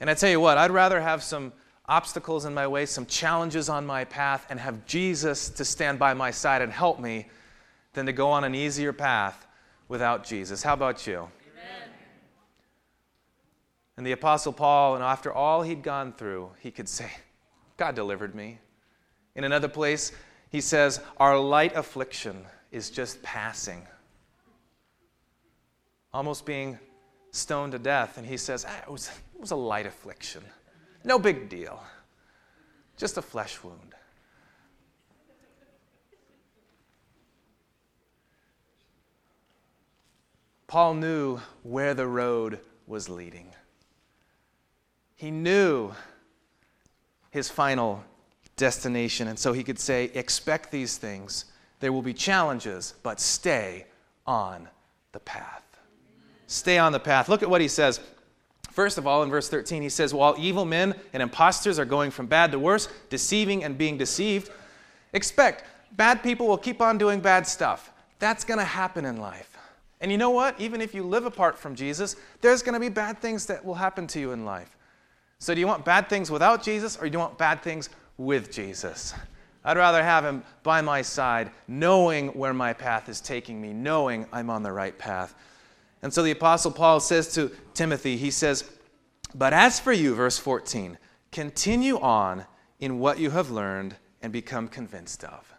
And 0.00 0.10
I 0.10 0.14
tell 0.14 0.30
you 0.30 0.40
what, 0.40 0.58
I'd 0.58 0.70
rather 0.70 1.00
have 1.00 1.22
some 1.22 1.52
obstacles 1.86 2.44
in 2.44 2.54
my 2.54 2.66
way, 2.66 2.86
some 2.86 3.06
challenges 3.06 3.68
on 3.68 3.86
my 3.86 4.04
path, 4.04 4.46
and 4.50 4.58
have 4.58 4.86
Jesus 4.86 5.48
to 5.50 5.64
stand 5.64 5.98
by 5.98 6.14
my 6.14 6.30
side 6.30 6.62
and 6.62 6.72
help 6.72 6.98
me 6.98 7.28
than 7.92 8.06
to 8.06 8.12
go 8.12 8.30
on 8.30 8.44
an 8.44 8.54
easier 8.54 8.92
path 8.92 9.46
without 9.88 10.24
Jesus. 10.24 10.62
How 10.62 10.72
about 10.72 11.06
you? 11.06 11.18
Amen. 11.18 11.90
And 13.96 14.06
the 14.06 14.12
Apostle 14.12 14.52
Paul, 14.52 14.94
and 14.94 15.04
after 15.04 15.32
all 15.32 15.62
he'd 15.62 15.82
gone 15.82 16.12
through, 16.12 16.50
he 16.60 16.70
could 16.70 16.88
say, 16.88 17.10
God 17.76 17.94
delivered 17.94 18.34
me. 18.34 18.58
In 19.34 19.44
another 19.44 19.68
place, 19.68 20.12
he 20.52 20.60
says, 20.60 21.00
Our 21.16 21.38
light 21.38 21.74
affliction 21.74 22.44
is 22.70 22.90
just 22.90 23.22
passing. 23.22 23.86
Almost 26.12 26.46
being 26.46 26.78
stoned 27.32 27.72
to 27.72 27.78
death. 27.78 28.18
And 28.18 28.26
he 28.26 28.36
says, 28.36 28.64
ah, 28.68 28.82
it, 28.86 28.90
was, 28.90 29.08
it 29.34 29.40
was 29.40 29.50
a 29.50 29.56
light 29.56 29.86
affliction. 29.86 30.44
No 31.02 31.18
big 31.18 31.48
deal. 31.48 31.82
Just 32.96 33.16
a 33.16 33.22
flesh 33.22 33.58
wound. 33.64 33.94
Paul 40.66 40.94
knew 40.94 41.40
where 41.62 41.92
the 41.92 42.06
road 42.06 42.60
was 42.86 43.08
leading. 43.08 43.48
He 45.16 45.30
knew 45.30 45.92
his 47.30 47.48
final 47.48 48.04
destination, 48.62 49.26
and 49.26 49.36
so 49.36 49.52
he 49.52 49.64
could 49.64 49.78
say, 49.78 50.04
Expect 50.14 50.70
these 50.70 50.96
things. 50.96 51.46
There 51.80 51.92
will 51.92 52.00
be 52.00 52.14
challenges, 52.14 52.94
but 53.02 53.18
stay 53.18 53.86
on 54.24 54.68
the 55.10 55.18
path. 55.18 55.64
Stay 56.46 56.78
on 56.78 56.92
the 56.92 57.00
path. 57.00 57.28
Look 57.28 57.42
at 57.42 57.50
what 57.50 57.60
he 57.60 57.66
says. 57.66 57.98
First 58.70 58.98
of 58.98 59.06
all, 59.06 59.24
in 59.24 59.30
verse 59.30 59.48
13, 59.48 59.82
he 59.82 59.88
says, 59.88 60.14
While 60.14 60.36
evil 60.38 60.64
men 60.64 60.94
and 61.12 61.20
impostors 61.20 61.80
are 61.80 61.84
going 61.84 62.12
from 62.12 62.26
bad 62.26 62.52
to 62.52 62.58
worse, 62.60 62.88
deceiving 63.10 63.64
and 63.64 63.76
being 63.76 63.98
deceived, 63.98 64.52
expect 65.12 65.64
bad 65.96 66.22
people 66.22 66.46
will 66.46 66.56
keep 66.56 66.80
on 66.80 66.98
doing 66.98 67.18
bad 67.18 67.48
stuff. 67.48 67.90
That's 68.20 68.44
going 68.44 68.58
to 68.58 68.64
happen 68.64 69.04
in 69.04 69.16
life. 69.16 69.58
And 70.00 70.12
you 70.12 70.18
know 70.18 70.30
what? 70.30 70.60
Even 70.60 70.80
if 70.80 70.94
you 70.94 71.02
live 71.02 71.26
apart 71.26 71.58
from 71.58 71.74
Jesus, 71.74 72.14
there's 72.40 72.62
going 72.62 72.74
to 72.74 72.80
be 72.80 72.88
bad 72.88 73.18
things 73.18 73.46
that 73.46 73.64
will 73.64 73.74
happen 73.74 74.06
to 74.06 74.20
you 74.20 74.30
in 74.30 74.44
life. 74.44 74.76
So, 75.40 75.52
do 75.52 75.60
you 75.60 75.66
want 75.66 75.84
bad 75.84 76.08
things 76.08 76.30
without 76.30 76.62
Jesus 76.62 76.96
or 76.96 77.08
do 77.08 77.12
you 77.12 77.18
want 77.18 77.36
bad 77.36 77.60
things 77.62 77.90
with 78.24 78.50
Jesus? 78.50 79.14
I'd 79.64 79.76
rather 79.76 80.02
have 80.02 80.24
him 80.24 80.42
by 80.62 80.80
my 80.80 81.02
side, 81.02 81.50
knowing 81.68 82.28
where 82.28 82.52
my 82.52 82.72
path 82.72 83.08
is 83.08 83.20
taking 83.20 83.60
me, 83.60 83.72
knowing 83.72 84.26
I'm 84.32 84.50
on 84.50 84.62
the 84.62 84.72
right 84.72 84.96
path. 84.98 85.34
And 86.02 86.12
so 86.12 86.22
the 86.22 86.32
Apostle 86.32 86.72
Paul 86.72 86.98
says 86.98 87.32
to 87.34 87.52
Timothy, 87.74 88.16
he 88.16 88.30
says, 88.30 88.64
But 89.34 89.52
as 89.52 89.78
for 89.78 89.92
you, 89.92 90.14
verse 90.14 90.38
14, 90.38 90.98
continue 91.30 91.98
on 92.00 92.44
in 92.80 92.98
what 92.98 93.20
you 93.20 93.30
have 93.30 93.50
learned 93.50 93.94
and 94.20 94.32
become 94.32 94.66
convinced 94.66 95.22
of. 95.22 95.52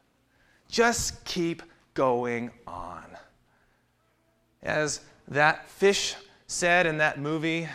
Just 0.67 1.23
keep 1.23 1.63
going 1.93 2.51
on. 2.67 3.05
As 4.61 5.01
that 5.29 5.69
fish 5.69 6.15
said 6.47 6.85
in 6.85 6.97
that 6.97 7.19
movie, 7.19 7.65
I 7.65 7.69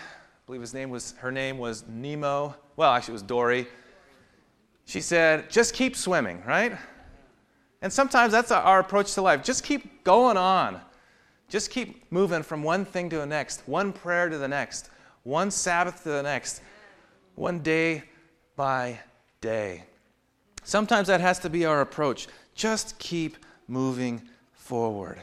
believe 0.47 0.61
his 0.61 0.75
name 0.75 0.91
was 0.91 1.15
her 1.19 1.33
name 1.33 1.59
was 1.59 1.85
Nemo. 1.89 2.55
Well, 2.77 2.93
actually 2.93 3.13
it 3.13 3.15
was 3.15 3.23
Dory. 3.23 3.67
She 4.89 5.03
said, 5.03 5.51
just 5.51 5.75
keep 5.75 5.95
swimming, 5.95 6.43
right? 6.47 6.73
And 7.83 7.93
sometimes 7.93 8.33
that's 8.33 8.51
our 8.51 8.81
approach 8.81 9.13
to 9.15 9.23
life. 9.23 9.45
Just 9.45 9.63
keep 9.63 10.03
going 10.03 10.39
on. 10.39 10.81
Just 11.51 11.71
keep 11.71 12.11
moving 12.11 12.43
from 12.43 12.63
one 12.63 12.87
thing 12.87 13.11
to 13.11 13.19
the 13.19 13.27
next, 13.27 13.69
one 13.69 13.93
prayer 13.93 14.31
to 14.31 14.39
the 14.39 14.49
next, 14.49 14.89
one 15.25 15.51
Sabbath 15.51 16.03
to 16.05 16.09
the 16.09 16.23
next, 16.23 16.63
one 17.35 17.59
day 17.59 18.03
by 18.57 18.99
day. 19.43 19.85
Sometimes 20.65 21.09
that 21.09 21.21
has 21.21 21.39
to 21.41 21.51
be 21.51 21.67
our 21.67 21.83
approach. 21.83 22.27
Just 22.55 22.99
keep 22.99 23.37
moving 23.67 24.23
forward. 24.55 25.23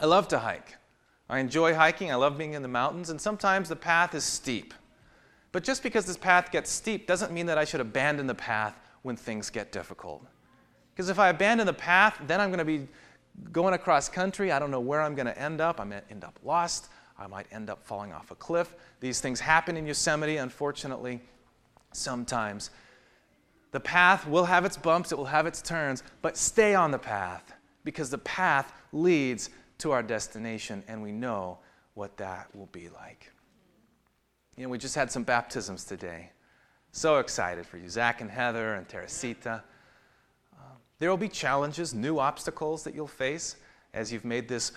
I 0.00 0.06
love 0.06 0.26
to 0.28 0.40
hike. 0.40 0.74
I 1.30 1.38
enjoy 1.38 1.74
hiking. 1.74 2.10
I 2.10 2.16
love 2.16 2.36
being 2.36 2.54
in 2.54 2.62
the 2.62 2.68
mountains, 2.68 3.08
and 3.08 3.20
sometimes 3.20 3.68
the 3.68 3.76
path 3.76 4.16
is 4.16 4.24
steep. 4.24 4.74
But 5.54 5.62
just 5.62 5.84
because 5.84 6.04
this 6.04 6.16
path 6.16 6.50
gets 6.50 6.68
steep 6.68 7.06
doesn't 7.06 7.30
mean 7.30 7.46
that 7.46 7.58
I 7.58 7.64
should 7.64 7.80
abandon 7.80 8.26
the 8.26 8.34
path 8.34 8.76
when 9.02 9.14
things 9.14 9.50
get 9.50 9.70
difficult. 9.70 10.26
Because 10.92 11.08
if 11.08 11.20
I 11.20 11.28
abandon 11.28 11.68
the 11.68 11.72
path, 11.72 12.20
then 12.26 12.40
I'm 12.40 12.48
going 12.48 12.58
to 12.58 12.64
be 12.64 12.88
going 13.52 13.72
across 13.72 14.08
country. 14.08 14.50
I 14.50 14.58
don't 14.58 14.72
know 14.72 14.80
where 14.80 15.00
I'm 15.00 15.14
going 15.14 15.26
to 15.26 15.38
end 15.38 15.60
up. 15.60 15.78
I 15.78 15.84
might 15.84 16.02
end 16.10 16.24
up 16.24 16.40
lost. 16.42 16.88
I 17.16 17.28
might 17.28 17.46
end 17.52 17.70
up 17.70 17.86
falling 17.86 18.12
off 18.12 18.32
a 18.32 18.34
cliff. 18.34 18.74
These 18.98 19.20
things 19.20 19.38
happen 19.38 19.76
in 19.76 19.86
Yosemite, 19.86 20.38
unfortunately, 20.38 21.20
sometimes. 21.92 22.70
The 23.70 23.78
path 23.78 24.26
will 24.26 24.46
have 24.46 24.64
its 24.64 24.76
bumps, 24.76 25.12
it 25.12 25.18
will 25.18 25.24
have 25.26 25.46
its 25.46 25.62
turns, 25.62 26.02
but 26.20 26.36
stay 26.36 26.74
on 26.74 26.90
the 26.90 26.98
path 26.98 27.52
because 27.84 28.10
the 28.10 28.18
path 28.18 28.72
leads 28.92 29.50
to 29.78 29.92
our 29.92 30.02
destination, 30.02 30.82
and 30.88 31.00
we 31.00 31.12
know 31.12 31.58
what 31.94 32.16
that 32.16 32.48
will 32.56 32.66
be 32.72 32.88
like. 32.88 33.30
You 34.56 34.64
know, 34.64 34.68
we 34.68 34.78
just 34.78 34.94
had 34.94 35.10
some 35.10 35.24
baptisms 35.24 35.84
today. 35.84 36.30
So 36.92 37.18
excited 37.18 37.66
for 37.66 37.76
you, 37.76 37.88
Zach 37.88 38.20
and 38.20 38.30
Heather 38.30 38.74
and 38.74 38.88
Teresita. 38.88 39.64
Uh, 40.52 40.62
there 41.00 41.10
will 41.10 41.16
be 41.16 41.28
challenges, 41.28 41.92
new 41.92 42.20
obstacles 42.20 42.84
that 42.84 42.94
you'll 42.94 43.08
face 43.08 43.56
as 43.94 44.12
you've 44.12 44.24
made 44.24 44.46
this 44.46 44.70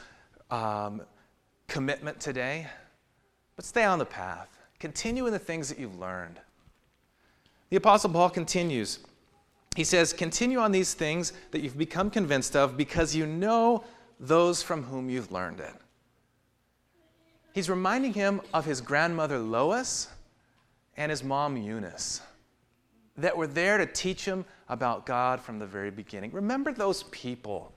um, 0.50 1.04
commitment 1.68 2.20
today. 2.20 2.66
But 3.56 3.66
stay 3.66 3.84
on 3.84 4.00
the 4.00 4.06
path. 4.06 4.50
Continue 4.80 5.28
in 5.28 5.34
the 5.34 5.40
things 5.40 5.70
that 5.70 5.78
you've 5.78 6.00
learned. 6.00 6.40
The 7.70 7.78
Apostle 7.78 8.10
Paul 8.10 8.30
continues. 8.32 9.00
He 9.76 9.84
says, 9.84 10.12
Continue 10.12 10.58
on 10.58 10.72
these 10.72 10.96
things 10.96 11.34
that 11.52 11.62
you've 11.62 11.78
become 11.78 12.10
convinced 12.10 12.56
of 12.56 12.78
because 12.78 13.16
you 13.16 13.28
know 13.28 13.84
those 14.20 14.64
from 14.64 14.84
whom 14.84 15.08
you've 15.10 15.32
learned 15.32 15.60
it. 15.60 15.74
He's 17.58 17.72
reminding 17.72 18.14
him 18.14 18.42
of 18.54 18.66
his 18.66 18.82
grandmother 18.82 19.40
Lois 19.40 20.10
and 20.96 21.10
his 21.10 21.24
mom 21.24 21.58
Eunice 21.58 22.22
that 23.18 23.36
were 23.36 23.48
there 23.48 23.80
to 23.80 23.88
teach 23.88 24.26
him 24.26 24.46
about 24.70 25.08
God 25.08 25.42
from 25.42 25.58
the 25.58 25.66
very 25.66 25.90
beginning. 25.90 26.32
Remember 26.34 26.72
those 26.72 27.02
people, 27.06 27.74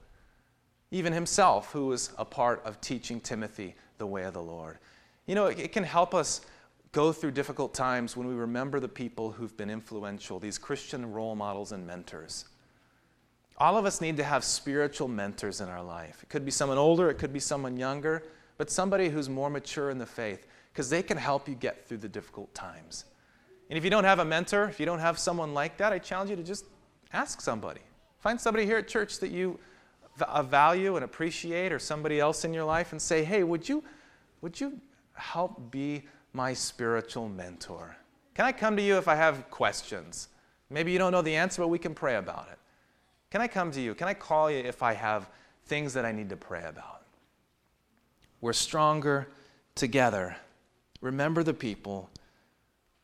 even 0.91 1.11
himself, 1.11 1.71
who 1.71 1.87
was 1.87 2.11
a 2.19 2.25
part 2.25 2.63
of 2.63 2.79
teaching 2.79 3.19
Timothy 3.19 3.73
the 3.97 4.05
way 4.05 4.21
of 4.25 4.35
the 4.35 4.43
Lord. 4.43 4.77
You 5.25 5.33
know, 5.33 5.47
it, 5.47 5.59
it 5.59 5.71
can 5.71 5.83
help 5.83 6.13
us 6.13 6.41
go 6.91 7.11
through 7.11 7.31
difficult 7.31 7.73
times 7.73 8.15
when 8.15 8.27
we 8.27 8.35
remember 8.35 8.79
the 8.79 8.87
people 8.87 9.31
who've 9.31 9.57
been 9.57 9.71
influential, 9.71 10.39
these 10.39 10.59
Christian 10.59 11.11
role 11.11 11.35
models 11.35 11.71
and 11.71 11.87
mentors. 11.87 12.45
All 13.57 13.77
of 13.77 13.87
us 13.87 13.99
need 13.99 14.17
to 14.17 14.23
have 14.23 14.43
spiritual 14.43 15.07
mentors 15.07 15.59
in 15.59 15.69
our 15.69 15.81
life. 15.81 16.21
It 16.21 16.29
could 16.29 16.45
be 16.45 16.51
someone 16.51 16.77
older, 16.77 17.09
it 17.09 17.17
could 17.17 17.33
be 17.33 17.39
someone 17.39 17.77
younger, 17.77 18.21
but 18.61 18.69
somebody 18.69 19.09
who's 19.09 19.27
more 19.27 19.49
mature 19.49 19.89
in 19.89 19.97
the 19.97 20.05
faith 20.05 20.45
because 20.71 20.87
they 20.87 21.01
can 21.01 21.17
help 21.17 21.49
you 21.49 21.55
get 21.55 21.87
through 21.87 21.97
the 21.97 22.07
difficult 22.07 22.53
times. 22.53 23.05
And 23.71 23.75
if 23.75 23.83
you 23.83 23.89
don't 23.89 24.03
have 24.03 24.19
a 24.19 24.23
mentor, 24.23 24.65
if 24.65 24.79
you 24.79 24.85
don't 24.85 24.99
have 24.99 25.17
someone 25.17 25.55
like 25.55 25.77
that, 25.77 25.91
I 25.91 25.97
challenge 25.97 26.29
you 26.29 26.35
to 26.35 26.43
just 26.43 26.65
ask 27.11 27.41
somebody. 27.41 27.81
Find 28.19 28.39
somebody 28.39 28.67
here 28.67 28.77
at 28.77 28.87
church 28.87 29.17
that 29.17 29.31
you 29.31 29.57
uh, 30.21 30.43
value 30.43 30.95
and 30.95 31.03
appreciate, 31.03 31.73
or 31.73 31.79
somebody 31.79 32.19
else 32.19 32.45
in 32.45 32.53
your 32.53 32.63
life, 32.63 32.91
and 32.91 33.01
say, 33.01 33.23
hey, 33.23 33.41
would 33.41 33.67
you, 33.67 33.83
would 34.41 34.61
you 34.61 34.79
help 35.13 35.71
be 35.71 36.03
my 36.31 36.53
spiritual 36.53 37.29
mentor. 37.29 37.97
Can 38.35 38.45
I 38.45 38.51
come 38.51 38.77
to 38.77 38.83
you 38.83 38.95
if 38.99 39.07
I 39.07 39.15
have 39.15 39.49
questions? 39.49 40.27
Maybe 40.69 40.91
you 40.91 40.99
don't 40.99 41.11
know 41.11 41.23
the 41.23 41.35
answer, 41.35 41.63
but 41.63 41.69
we 41.69 41.79
can 41.79 41.95
pray 41.95 42.17
about 42.17 42.47
it. 42.51 42.59
Can 43.31 43.41
I 43.41 43.47
come 43.47 43.71
to 43.71 43.81
you? 43.81 43.95
Can 43.95 44.07
I 44.07 44.13
call 44.13 44.51
you 44.51 44.59
if 44.59 44.83
I 44.83 44.93
have 44.93 45.31
things 45.65 45.95
that 45.95 46.05
I 46.05 46.11
need 46.11 46.29
to 46.29 46.37
pray 46.37 46.63
about? 46.63 47.00
We're 48.41 48.53
stronger 48.53 49.27
together. 49.75 50.35
Remember 50.99 51.43
the 51.43 51.53
people 51.53 52.09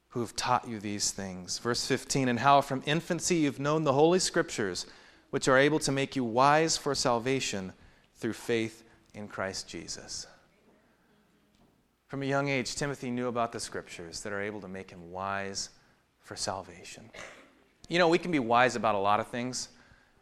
who 0.10 0.20
have 0.22 0.36
taught 0.36 0.68
you 0.68 0.80
these 0.80 1.12
things. 1.12 1.60
Verse 1.60 1.86
15, 1.86 2.28
and 2.28 2.40
how 2.40 2.62
from 2.62 2.82
infancy 2.86 3.36
you've 3.36 3.60
known 3.60 3.84
the 3.84 3.94
Holy 3.94 4.20
Scriptures, 4.20 4.88
which 5.30 5.48
are 5.48 5.58
able 5.58 5.80
to 5.80 5.92
make 5.92 6.16
you 6.16 6.24
wise 6.24 6.76
for 6.76 6.96
salvation 6.96 7.72
through 8.16 8.34
faith 8.34 8.84
in 9.14 9.28
Christ 9.28 9.68
Jesus. 9.68 10.26
From 12.08 12.24
a 12.24 12.26
young 12.26 12.48
age, 12.48 12.76
Timothy 12.76 13.12
knew 13.12 13.28
about 13.28 13.52
the 13.52 13.60
scriptures 13.60 14.22
that 14.22 14.32
are 14.32 14.42
able 14.42 14.62
to 14.62 14.68
make 14.68 14.90
him 14.90 15.12
wise 15.12 15.70
for 16.22 16.38
salvation. 16.38 17.10
You 17.90 18.00
know, 18.00 18.08
we 18.08 18.18
can 18.18 18.32
be 18.32 18.40
wise 18.40 18.78
about 18.78 18.96
a 18.96 19.00
lot 19.00 19.20
of 19.20 19.28
things. 19.28 19.70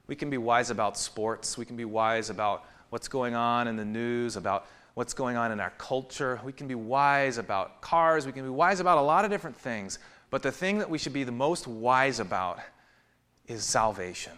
We 0.07 0.15
can 0.15 0.31
be 0.31 0.38
wise 0.38 0.72
about 0.72 0.98
sports. 0.98 1.57
We 1.57 1.65
can 1.65 1.75
be 1.75 1.86
wise 1.86 2.31
about 2.31 2.65
what's 2.89 3.07
going 3.07 3.36
on 3.36 3.67
in 3.67 3.75
the 3.75 3.86
news, 3.86 4.36
about 4.36 4.65
what's 4.96 5.14
going 5.14 5.38
on 5.38 5.52
in 5.52 5.60
our 5.60 5.74
culture. 5.78 6.40
We 6.44 6.52
can 6.52 6.68
be 6.68 6.75
wise 6.75 7.38
about 7.38 7.82
cars. 7.82 8.25
We 8.25 8.32
can 8.32 8.44
be 8.44 8.50
wise 8.50 8.80
about 8.80 8.98
a 8.98 9.02
lot 9.02 9.24
of 9.24 9.32
different 9.32 9.56
things. 9.56 10.00
But 10.32 10.42
the 10.42 10.52
thing 10.52 10.80
that 10.80 10.90
we 10.90 10.98
should 10.98 11.14
be 11.14 11.24
the 11.24 11.32
most 11.32 11.68
wise 11.68 12.20
about 12.20 12.60
is 13.48 13.64
salvation. 13.64 14.34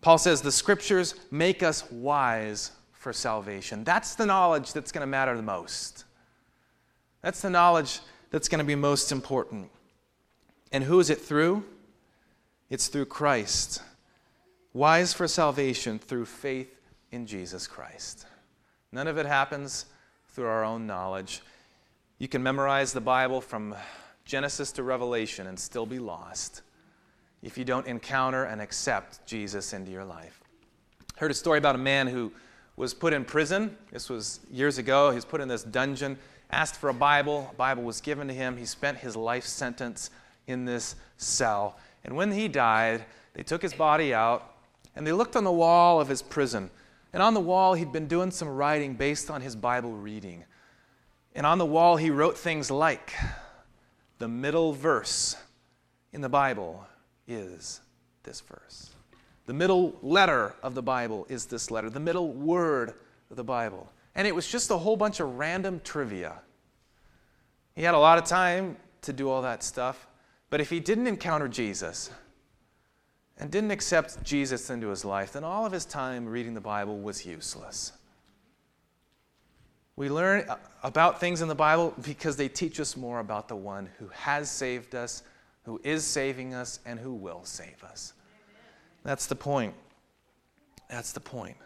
Paul 0.00 0.18
says 0.18 0.42
the 0.42 0.52
scriptures 0.52 1.14
make 1.30 1.62
us 1.62 1.90
wise 1.90 2.70
for 2.92 3.12
salvation. 3.12 3.84
That's 3.84 4.14
the 4.14 4.26
knowledge 4.26 4.72
that's 4.72 4.92
going 4.92 5.02
to 5.02 5.06
matter 5.06 5.36
the 5.36 5.42
most. 5.42 6.04
That's 7.20 7.40
the 7.40 7.50
knowledge 7.50 8.00
that's 8.30 8.48
going 8.48 8.58
to 8.58 8.64
be 8.64 8.74
most 8.74 9.12
important. 9.12 9.70
And 10.72 10.84
who 10.84 11.00
is 11.00 11.10
it 11.10 11.20
through? 11.20 11.64
It's 12.70 12.88
through 12.88 13.06
Christ. 13.06 13.82
Wise 14.72 15.12
for 15.12 15.28
salvation 15.28 15.98
through 15.98 16.26
faith 16.26 16.73
in 17.14 17.26
Jesus 17.26 17.66
Christ. 17.66 18.26
None 18.92 19.08
of 19.08 19.18
it 19.18 19.26
happens 19.26 19.86
through 20.28 20.46
our 20.46 20.64
own 20.64 20.86
knowledge. 20.86 21.42
You 22.18 22.28
can 22.28 22.42
memorize 22.42 22.92
the 22.92 23.00
Bible 23.00 23.40
from 23.40 23.74
Genesis 24.24 24.72
to 24.72 24.82
Revelation 24.82 25.46
and 25.46 25.58
still 25.58 25.86
be 25.86 25.98
lost 25.98 26.62
if 27.42 27.56
you 27.56 27.64
don't 27.64 27.86
encounter 27.86 28.44
and 28.44 28.60
accept 28.60 29.24
Jesus 29.26 29.72
into 29.72 29.90
your 29.90 30.04
life. 30.04 30.40
I 31.16 31.20
heard 31.20 31.30
a 31.30 31.34
story 31.34 31.58
about 31.58 31.74
a 31.74 31.78
man 31.78 32.06
who 32.06 32.32
was 32.76 32.94
put 32.94 33.12
in 33.12 33.24
prison. 33.24 33.76
This 33.92 34.08
was 34.10 34.40
years 34.50 34.78
ago. 34.78 35.10
He 35.10 35.14
was 35.14 35.24
put 35.24 35.40
in 35.40 35.48
this 35.48 35.62
dungeon, 35.62 36.18
asked 36.50 36.76
for 36.76 36.88
a 36.88 36.94
Bible. 36.94 37.48
A 37.52 37.54
Bible 37.54 37.84
was 37.84 38.00
given 38.00 38.26
to 38.28 38.34
him. 38.34 38.56
He 38.56 38.64
spent 38.64 38.98
his 38.98 39.14
life 39.14 39.44
sentence 39.44 40.10
in 40.46 40.64
this 40.64 40.96
cell. 41.18 41.78
And 42.04 42.16
when 42.16 42.32
he 42.32 42.48
died, 42.48 43.04
they 43.34 43.42
took 43.42 43.62
his 43.62 43.74
body 43.74 44.12
out 44.12 44.54
and 44.96 45.06
they 45.06 45.12
looked 45.12 45.36
on 45.36 45.44
the 45.44 45.52
wall 45.52 46.00
of 46.00 46.08
his 46.08 46.22
prison. 46.22 46.70
And 47.14 47.22
on 47.22 47.32
the 47.32 47.40
wall, 47.40 47.74
he'd 47.74 47.92
been 47.92 48.08
doing 48.08 48.32
some 48.32 48.48
writing 48.48 48.94
based 48.94 49.30
on 49.30 49.40
his 49.40 49.54
Bible 49.54 49.92
reading. 49.92 50.44
And 51.36 51.46
on 51.46 51.58
the 51.58 51.64
wall, 51.64 51.96
he 51.96 52.10
wrote 52.10 52.36
things 52.36 52.72
like 52.72 53.12
the 54.18 54.26
middle 54.26 54.72
verse 54.72 55.36
in 56.12 56.22
the 56.22 56.28
Bible 56.28 56.84
is 57.28 57.80
this 58.24 58.40
verse. 58.40 58.90
The 59.46 59.52
middle 59.52 59.96
letter 60.02 60.56
of 60.60 60.74
the 60.74 60.82
Bible 60.82 61.24
is 61.28 61.46
this 61.46 61.70
letter, 61.70 61.88
the 61.88 62.00
middle 62.00 62.32
word 62.32 62.94
of 63.30 63.36
the 63.36 63.44
Bible. 63.44 63.92
And 64.16 64.26
it 64.26 64.34
was 64.34 64.48
just 64.48 64.72
a 64.72 64.76
whole 64.76 64.96
bunch 64.96 65.20
of 65.20 65.38
random 65.38 65.80
trivia. 65.84 66.40
He 67.76 67.84
had 67.84 67.94
a 67.94 67.98
lot 67.98 68.18
of 68.18 68.24
time 68.24 68.76
to 69.02 69.12
do 69.12 69.30
all 69.30 69.42
that 69.42 69.62
stuff, 69.62 70.08
but 70.50 70.60
if 70.60 70.68
he 70.68 70.80
didn't 70.80 71.06
encounter 71.06 71.46
Jesus 71.46 72.10
and 73.38 73.50
didn't 73.50 73.70
accept 73.70 74.22
Jesus 74.22 74.70
into 74.70 74.88
his 74.88 75.04
life, 75.04 75.32
then 75.32 75.44
all 75.44 75.66
of 75.66 75.72
his 75.72 75.84
time 75.84 76.26
reading 76.26 76.54
the 76.54 76.60
Bible 76.60 77.00
was 77.00 77.26
useless. 77.26 77.92
We 79.96 80.08
learn 80.08 80.48
about 80.82 81.20
things 81.20 81.40
in 81.40 81.48
the 81.48 81.54
Bible 81.54 81.94
because 82.02 82.36
they 82.36 82.48
teach 82.48 82.80
us 82.80 82.96
more 82.96 83.20
about 83.20 83.48
the 83.48 83.56
one 83.56 83.88
who 83.98 84.08
has 84.08 84.50
saved 84.50 84.94
us, 84.94 85.22
who 85.64 85.80
is 85.84 86.04
saving 86.04 86.52
us, 86.52 86.80
and 86.84 86.98
who 86.98 87.12
will 87.12 87.44
save 87.44 87.82
us. 87.84 88.12
That's 89.04 89.26
the 89.26 89.36
point. 89.36 89.74
That's 90.88 91.12
the 91.12 91.20
point. 91.20 91.56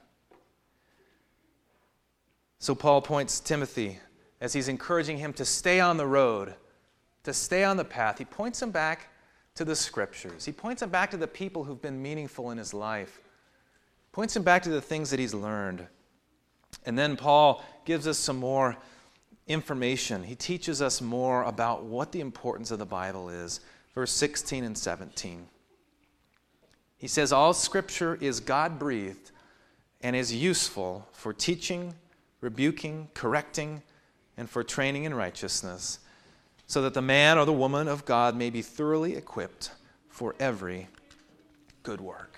So 2.58 2.74
Paul 2.74 3.00
points 3.00 3.40
Timothy 3.40 3.98
as 4.40 4.52
he's 4.52 4.68
encouraging 4.68 5.18
him 5.18 5.32
to 5.34 5.44
stay 5.44 5.80
on 5.80 5.96
the 5.96 6.06
road, 6.06 6.54
to 7.24 7.32
stay 7.32 7.64
on 7.64 7.76
the 7.76 7.84
path. 7.84 8.18
He 8.18 8.24
points 8.24 8.60
him 8.60 8.70
back 8.70 9.08
to 9.58 9.64
the 9.64 9.76
scriptures. 9.76 10.44
He 10.44 10.52
points 10.52 10.82
him 10.82 10.90
back 10.90 11.10
to 11.10 11.16
the 11.16 11.26
people 11.26 11.64
who've 11.64 11.82
been 11.82 12.00
meaningful 12.00 12.52
in 12.52 12.58
his 12.58 12.72
life. 12.72 13.20
Points 14.12 14.36
him 14.36 14.44
back 14.44 14.62
to 14.62 14.70
the 14.70 14.80
things 14.80 15.10
that 15.10 15.18
he's 15.18 15.34
learned. 15.34 15.84
And 16.86 16.96
then 16.96 17.16
Paul 17.16 17.64
gives 17.84 18.06
us 18.06 18.18
some 18.18 18.36
more 18.36 18.76
information. 19.48 20.22
He 20.22 20.36
teaches 20.36 20.80
us 20.80 21.00
more 21.00 21.42
about 21.42 21.82
what 21.82 22.12
the 22.12 22.20
importance 22.20 22.70
of 22.70 22.78
the 22.78 22.86
Bible 22.86 23.30
is. 23.30 23.58
Verse 23.96 24.12
16 24.12 24.62
and 24.62 24.78
17. 24.78 25.48
He 26.96 27.08
says, 27.08 27.32
All 27.32 27.52
scripture 27.52 28.16
is 28.20 28.38
God 28.38 28.78
breathed 28.78 29.32
and 30.00 30.14
is 30.14 30.32
useful 30.32 31.08
for 31.10 31.32
teaching, 31.32 31.94
rebuking, 32.40 33.08
correcting, 33.12 33.82
and 34.36 34.48
for 34.48 34.62
training 34.62 35.02
in 35.02 35.14
righteousness, 35.14 35.98
so 36.68 36.82
that 36.82 36.94
the 36.94 37.02
man 37.02 37.38
or 37.38 37.46
the 37.46 37.52
woman 37.52 37.88
of 37.88 38.04
God 38.04 38.36
may 38.36 38.50
be 38.50 38.62
thoroughly 38.62 39.16
equipped 39.16 39.72
for 40.10 40.36
every 40.38 40.86
good 41.82 42.00
work. 42.00 42.36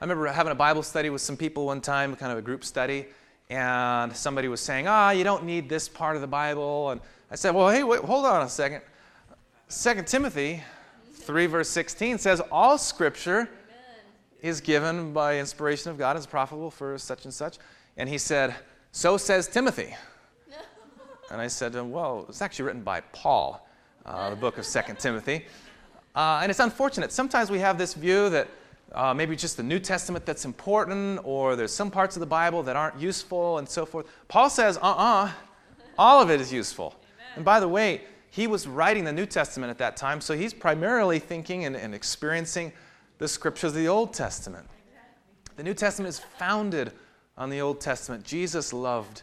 I 0.00 0.04
remember 0.04 0.26
having 0.26 0.50
a 0.50 0.56
Bible 0.56 0.82
study 0.82 1.08
with 1.08 1.22
some 1.22 1.36
people 1.36 1.66
one 1.66 1.80
time, 1.80 2.14
kind 2.16 2.32
of 2.32 2.38
a 2.38 2.42
group 2.42 2.64
study, 2.64 3.06
and 3.48 4.14
somebody 4.14 4.48
was 4.48 4.60
saying, 4.60 4.86
Ah, 4.88 5.10
you 5.10 5.24
don't 5.24 5.44
need 5.44 5.68
this 5.68 5.88
part 5.88 6.16
of 6.16 6.22
the 6.22 6.28
Bible. 6.28 6.90
And 6.90 7.00
I 7.30 7.36
said, 7.36 7.54
Well, 7.54 7.70
hey, 7.70 7.84
wait, 7.84 8.00
hold 8.00 8.26
on 8.26 8.42
a 8.42 8.48
second. 8.48 8.82
Second 9.68 10.08
Timothy 10.08 10.62
3, 11.14 11.46
verse 11.46 11.68
16 11.68 12.18
says, 12.18 12.40
All 12.50 12.78
scripture 12.78 13.48
is 14.42 14.60
given 14.60 15.12
by 15.12 15.38
inspiration 15.38 15.90
of 15.90 15.98
God 15.98 16.16
is 16.16 16.26
profitable 16.26 16.70
for 16.70 16.98
such 16.98 17.24
and 17.24 17.34
such. 17.34 17.58
And 17.96 18.08
he 18.08 18.18
said, 18.18 18.56
So 18.90 19.16
says 19.16 19.46
Timothy. 19.46 19.94
And 21.30 21.40
I 21.40 21.46
said, 21.46 21.74
Well, 21.74 22.26
it's 22.28 22.42
actually 22.42 22.66
written 22.66 22.82
by 22.82 23.00
Paul, 23.12 23.68
uh, 24.06 24.30
the 24.30 24.36
book 24.36 24.58
of 24.58 24.66
Second 24.66 24.98
Timothy. 24.98 25.46
Uh, 26.14 26.40
and 26.42 26.50
it's 26.50 26.60
unfortunate. 26.60 27.12
Sometimes 27.12 27.50
we 27.50 27.58
have 27.58 27.78
this 27.78 27.94
view 27.94 28.28
that 28.30 28.48
uh, 28.92 29.12
maybe 29.14 29.36
just 29.36 29.56
the 29.56 29.62
New 29.62 29.78
Testament 29.78 30.24
that's 30.24 30.44
important, 30.44 31.20
or 31.22 31.56
there's 31.56 31.72
some 31.72 31.90
parts 31.90 32.16
of 32.16 32.20
the 32.20 32.26
Bible 32.26 32.62
that 32.62 32.76
aren't 32.76 32.98
useful, 32.98 33.58
and 33.58 33.68
so 33.68 33.84
forth. 33.84 34.06
Paul 34.28 34.48
says, 34.48 34.78
uh 34.78 34.80
uh-uh, 34.80 35.24
uh 35.26 35.30
all 35.98 36.22
of 36.22 36.30
it 36.30 36.40
is 36.40 36.52
useful. 36.52 36.94
Amen. 37.16 37.32
And 37.36 37.44
by 37.44 37.60
the 37.60 37.68
way, 37.68 38.02
he 38.30 38.46
was 38.46 38.66
writing 38.66 39.04
the 39.04 39.12
New 39.12 39.26
Testament 39.26 39.70
at 39.70 39.78
that 39.78 39.96
time, 39.96 40.20
so 40.20 40.36
he's 40.36 40.54
primarily 40.54 41.18
thinking 41.18 41.64
and, 41.64 41.76
and 41.76 41.94
experiencing 41.94 42.72
the 43.18 43.28
scriptures 43.28 43.72
of 43.72 43.76
the 43.76 43.88
Old 43.88 44.14
Testament. 44.14 44.66
The 45.56 45.64
New 45.64 45.74
Testament 45.74 46.08
is 46.08 46.20
founded 46.38 46.92
on 47.36 47.50
the 47.50 47.60
Old 47.60 47.80
Testament. 47.80 48.24
Jesus 48.24 48.72
loved 48.72 49.22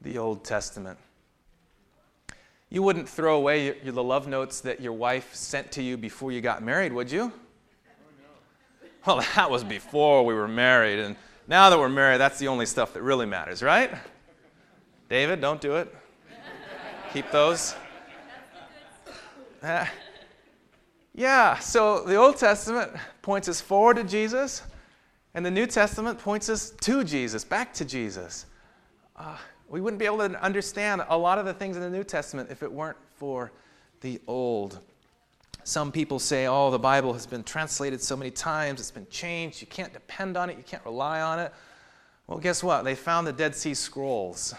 the 0.00 0.16
Old 0.18 0.44
Testament. 0.44 0.98
You 2.72 2.82
wouldn't 2.82 3.06
throw 3.06 3.36
away 3.36 3.66
your, 3.66 3.74
your, 3.84 3.92
the 3.92 4.02
love 4.02 4.26
notes 4.26 4.62
that 4.62 4.80
your 4.80 4.94
wife 4.94 5.34
sent 5.34 5.70
to 5.72 5.82
you 5.82 5.98
before 5.98 6.32
you 6.32 6.40
got 6.40 6.62
married, 6.62 6.90
would 6.90 7.12
you? 7.12 7.30
Well, 9.06 9.22
that 9.34 9.50
was 9.50 9.62
before 9.62 10.24
we 10.24 10.32
were 10.32 10.48
married. 10.48 10.98
And 10.98 11.16
now 11.46 11.68
that 11.68 11.78
we're 11.78 11.90
married, 11.90 12.16
that's 12.16 12.38
the 12.38 12.48
only 12.48 12.64
stuff 12.64 12.94
that 12.94 13.02
really 13.02 13.26
matters, 13.26 13.62
right? 13.62 13.92
David, 15.10 15.42
don't 15.42 15.60
do 15.60 15.76
it. 15.76 15.94
Keep 17.12 17.30
those. 17.30 17.74
Uh, 19.62 19.84
yeah, 21.14 21.58
so 21.58 22.04
the 22.04 22.16
Old 22.16 22.38
Testament 22.38 22.90
points 23.20 23.50
us 23.50 23.60
forward 23.60 23.96
to 23.96 24.04
Jesus, 24.04 24.62
and 25.34 25.44
the 25.44 25.50
New 25.50 25.66
Testament 25.66 26.18
points 26.18 26.48
us 26.48 26.70
to 26.80 27.04
Jesus, 27.04 27.44
back 27.44 27.74
to 27.74 27.84
Jesus. 27.84 28.46
Uh, 29.14 29.36
we 29.72 29.80
wouldn't 29.80 29.98
be 29.98 30.04
able 30.04 30.18
to 30.18 30.42
understand 30.42 31.02
a 31.08 31.16
lot 31.16 31.38
of 31.38 31.46
the 31.46 31.54
things 31.54 31.76
in 31.76 31.82
the 31.82 31.90
New 31.90 32.04
Testament 32.04 32.50
if 32.50 32.62
it 32.62 32.70
weren't 32.70 32.98
for 33.16 33.50
the 34.02 34.20
Old. 34.26 34.78
Some 35.64 35.90
people 35.90 36.18
say, 36.18 36.46
oh, 36.46 36.70
the 36.70 36.78
Bible 36.78 37.14
has 37.14 37.26
been 37.26 37.42
translated 37.42 38.02
so 38.02 38.14
many 38.14 38.30
times, 38.30 38.80
it's 38.80 38.90
been 38.90 39.06
changed, 39.08 39.62
you 39.62 39.66
can't 39.66 39.92
depend 39.92 40.36
on 40.36 40.50
it, 40.50 40.58
you 40.58 40.62
can't 40.62 40.84
rely 40.84 41.22
on 41.22 41.38
it. 41.38 41.54
Well, 42.26 42.38
guess 42.38 42.62
what? 42.62 42.84
They 42.84 42.94
found 42.94 43.26
the 43.26 43.32
Dead 43.32 43.56
Sea 43.56 43.72
Scrolls, 43.72 44.54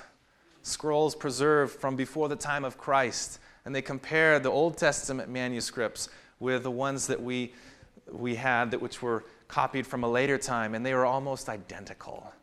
scrolls 0.64 1.14
preserved 1.14 1.80
from 1.80 1.96
before 1.96 2.28
the 2.28 2.36
time 2.36 2.66
of 2.66 2.78
Christ. 2.78 3.40
And 3.66 3.76
they 3.76 3.82
compared 3.82 4.42
the 4.42 4.50
Old 4.50 4.78
Testament 4.78 5.30
manuscripts 5.30 6.10
with 6.40 6.64
the 6.64 6.72
ones 6.72 7.06
that 7.08 7.22
we, 7.22 7.54
we 8.12 8.34
had, 8.36 8.72
that, 8.72 8.82
which 8.82 9.02
were 9.02 9.24
copied 9.48 9.86
from 9.86 10.04
a 10.04 10.10
later 10.10 10.40
time, 10.40 10.74
and 10.74 10.84
they 10.84 10.94
were 10.96 11.06
almost 11.06 11.50
identical. 11.50 12.34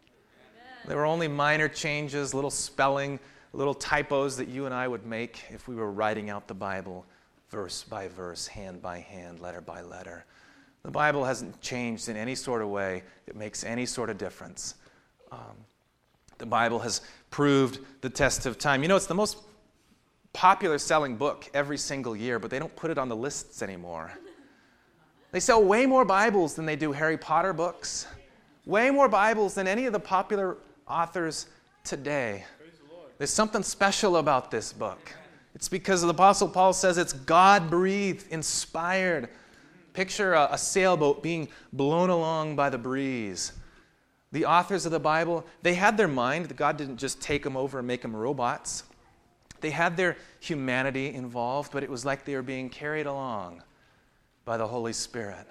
There 0.91 0.97
were 0.97 1.07
only 1.07 1.29
minor 1.29 1.69
changes, 1.69 2.35
little 2.35 2.51
spelling, 2.51 3.21
little 3.53 3.75
typos 3.75 4.37
that 4.39 4.49
you 4.49 4.67
and 4.67 4.75
I 4.75 4.89
would 4.89 5.07
make 5.07 5.45
if 5.49 5.69
we 5.69 5.77
were 5.77 5.93
writing 5.93 6.31
out 6.31 6.49
the 6.49 6.55
Bible 6.55 7.07
verse 7.49 7.85
by 7.85 8.09
verse, 8.09 8.49
hand 8.49 8.83
by 8.83 8.99
hand, 8.99 9.39
letter 9.39 9.61
by 9.61 9.83
letter. 9.83 10.25
The 10.83 10.91
Bible 10.91 11.25
hasn't 11.25 11.61
changed 11.61 12.09
in 12.09 12.17
any 12.17 12.35
sort 12.35 12.61
of 12.61 12.71
way 12.71 13.05
that 13.27 13.37
makes 13.37 13.63
any 13.63 13.87
sort 13.87 14.11
of 14.11 14.19
difference. 14.19 14.75
Um, 15.31 15.55
the 16.39 16.47
Bible 16.47 16.81
has 16.81 17.03
proved 17.31 17.79
the 18.01 18.11
test 18.11 18.45
of 18.45 18.59
time. 18.59 18.83
You 18.83 18.89
know, 18.89 18.97
it's 18.97 19.07
the 19.07 19.15
most 19.15 19.37
popular 20.33 20.77
selling 20.77 21.15
book 21.15 21.49
every 21.55 21.79
single 21.79 22.17
year, 22.17 22.41
but 22.41 22.51
they 22.51 22.59
don't 22.59 22.75
put 22.75 22.91
it 22.91 22.99
on 22.99 23.09
the 23.09 23.15
lists 23.15 23.63
anymore. 23.63 24.11
They 25.31 25.39
sell 25.39 25.63
way 25.63 25.87
more 25.87 26.05
Bibles 26.05 26.55
than 26.57 26.67
they 26.67 26.75
do 26.75 26.91
Harry 26.91 27.17
Potter 27.17 27.53
books, 27.53 28.09
way 28.67 28.91
more 28.91 29.09
Bibles 29.09 29.55
than 29.55 29.69
any 29.69 29.87
of 29.87 29.93
the 29.93 30.01
popular 30.01 30.57
authors 30.91 31.47
today. 31.85 32.45
There's 33.19 33.31
something 33.31 33.63
special 33.63 34.17
about 34.17 34.51
this 34.51 34.73
book. 34.73 35.13
It's 35.55 35.69
because 35.69 36.03
the 36.03 36.09
Apostle 36.09 36.49
Paul 36.49 36.73
says 36.73 36.99
it's 36.99 37.13
God 37.13 37.71
breathed, 37.71 38.27
inspired. 38.31 39.29
Picture 39.93 40.35
a, 40.35 40.49
a, 40.53 40.59
sailboat 40.59 41.23
being 41.23 41.49
blown 41.73 42.11
along 42.11 42.57
by 42.57 42.71
the 42.71 42.79
breeze. 42.79 43.53
The 44.33 44.47
authors 44.47 44.87
of 44.87 44.93
the 44.93 45.01
Bible, 45.01 45.45
they 45.63 45.75
had 45.75 45.97
their 45.97 46.09
mind. 46.09 46.57
God 46.57 46.77
didn't 46.77 46.97
just 46.97 47.21
take 47.21 47.43
them 47.43 47.57
over 47.57 47.79
and 47.79 47.87
make 47.87 48.03
them 48.03 48.15
robots. 48.15 48.85
They 49.61 49.71
had 49.71 49.97
their 49.97 50.17
humanity 50.39 51.13
involved, 51.13 51.73
but 51.73 51.83
it 51.83 51.91
was 51.91 52.05
like 52.05 52.25
they 52.25 52.37
were 52.37 52.43
being 52.43 52.71
carried 52.71 53.07
along 53.07 53.63
by 54.45 54.57
the 54.57 54.67
Holy 54.67 54.93
Spirit, 54.93 55.47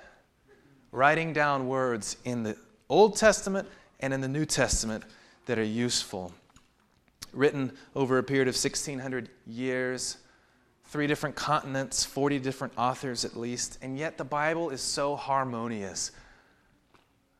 writing 0.92 1.34
down 1.34 1.68
words 1.68 2.18
in 2.24 2.44
the 2.44 2.58
Old 2.88 3.18
Testament 3.18 3.68
and 4.00 4.14
in 4.14 4.22
the 4.22 4.28
New 4.28 4.46
Testament 4.46 5.04
that 5.50 5.58
are 5.58 5.64
useful 5.64 6.32
written 7.34 7.72
over 7.96 8.20
a 8.20 8.24
period 8.24 8.48
of 8.48 8.54
1,600 8.54 9.30
years, 9.48 10.18
three 10.86 11.08
different 11.08 11.36
continents, 11.36 12.06
40 12.06 12.38
different 12.38 12.72
authors 12.78 13.26
at 13.26 13.36
least, 13.36 13.80
and 13.82 13.98
yet 13.98 14.16
the 14.16 14.24
Bible 14.24 14.70
is 14.70 14.80
so 14.80 15.16
harmonious. 15.16 16.12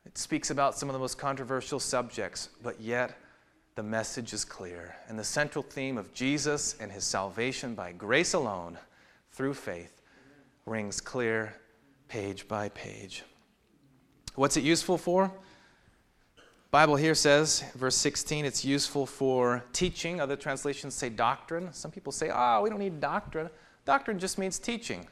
It 0.04 0.18
speaks 0.18 0.50
about 0.50 0.76
some 0.76 0.88
of 0.88 0.92
the 0.92 0.98
most 0.98 1.18
controversial 1.18 1.78
subjects, 1.78 2.48
but 2.64 2.80
yet 2.80 3.16
the 3.76 3.84
message 3.84 4.32
is 4.32 4.44
clear. 4.44 4.96
And 5.06 5.16
the 5.16 5.22
central 5.22 5.62
theme 5.62 5.96
of 5.96 6.12
Jesus 6.12 6.74
and 6.80 6.90
his 6.90 7.04
salvation 7.04 7.76
by 7.76 7.92
grace 7.92 8.34
alone, 8.34 8.76
through 9.30 9.54
faith, 9.54 10.02
rings 10.66 11.00
clear 11.00 11.54
page 12.08 12.48
by 12.48 12.70
page. 12.70 13.22
What's 14.34 14.56
it 14.56 14.64
useful 14.64 14.98
for? 14.98 15.30
Bible 16.70 16.94
here 16.94 17.16
says, 17.16 17.64
verse 17.74 17.96
16, 17.96 18.44
it's 18.44 18.64
useful 18.64 19.04
for 19.04 19.64
teaching. 19.72 20.20
Other 20.20 20.36
translations 20.36 20.94
say 20.94 21.08
doctrine. 21.08 21.72
Some 21.72 21.90
people 21.90 22.12
say, 22.12 22.30
oh, 22.32 22.62
we 22.62 22.70
don't 22.70 22.78
need 22.78 23.00
doctrine. 23.00 23.50
Doctrine 23.84 24.20
just 24.20 24.38
means 24.38 24.58
teaching. 24.60 25.08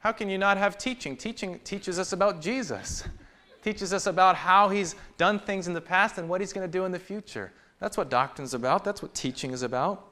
How 0.00 0.12
can 0.12 0.30
you 0.30 0.38
not 0.38 0.56
have 0.56 0.78
teaching? 0.78 1.14
Teaching 1.14 1.58
teaches 1.62 1.98
us 1.98 2.14
about 2.14 2.40
Jesus, 2.40 3.04
teaches 3.62 3.92
us 3.92 4.06
about 4.06 4.34
how 4.34 4.70
he's 4.70 4.94
done 5.18 5.38
things 5.38 5.68
in 5.68 5.74
the 5.74 5.80
past 5.80 6.16
and 6.16 6.26
what 6.26 6.40
he's 6.40 6.54
going 6.54 6.66
to 6.66 6.72
do 6.72 6.86
in 6.86 6.92
the 6.92 6.98
future. 6.98 7.52
That's 7.78 7.98
what 7.98 8.08
doctrine's 8.08 8.54
about. 8.54 8.82
That's 8.82 9.02
what 9.02 9.14
teaching 9.14 9.50
is 9.50 9.62
about. 9.62 10.06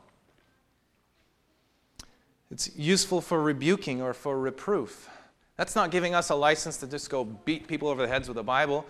It's 2.50 2.76
useful 2.76 3.22
for 3.22 3.42
rebuking 3.42 4.02
or 4.02 4.12
for 4.12 4.38
reproof. 4.38 5.08
That's 5.56 5.74
not 5.74 5.90
giving 5.90 6.14
us 6.14 6.28
a 6.28 6.34
license 6.34 6.76
to 6.78 6.86
just 6.86 7.08
go 7.08 7.24
beat 7.24 7.66
people 7.66 7.88
over 7.88 8.02
the 8.02 8.08
heads 8.08 8.28
with 8.28 8.36
the 8.36 8.42
Bible. 8.42 8.84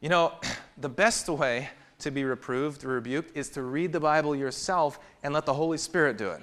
You 0.00 0.08
know, 0.08 0.34
the 0.78 0.88
best 0.88 1.28
way 1.28 1.68
to 2.00 2.10
be 2.10 2.24
reproved 2.24 2.84
or 2.84 2.88
rebuked 2.88 3.36
is 3.36 3.48
to 3.50 3.62
read 3.62 3.92
the 3.92 4.00
Bible 4.00 4.34
yourself 4.34 5.00
and 5.22 5.34
let 5.34 5.46
the 5.46 5.54
Holy 5.54 5.78
Spirit 5.78 6.16
do 6.16 6.30
it. 6.30 6.42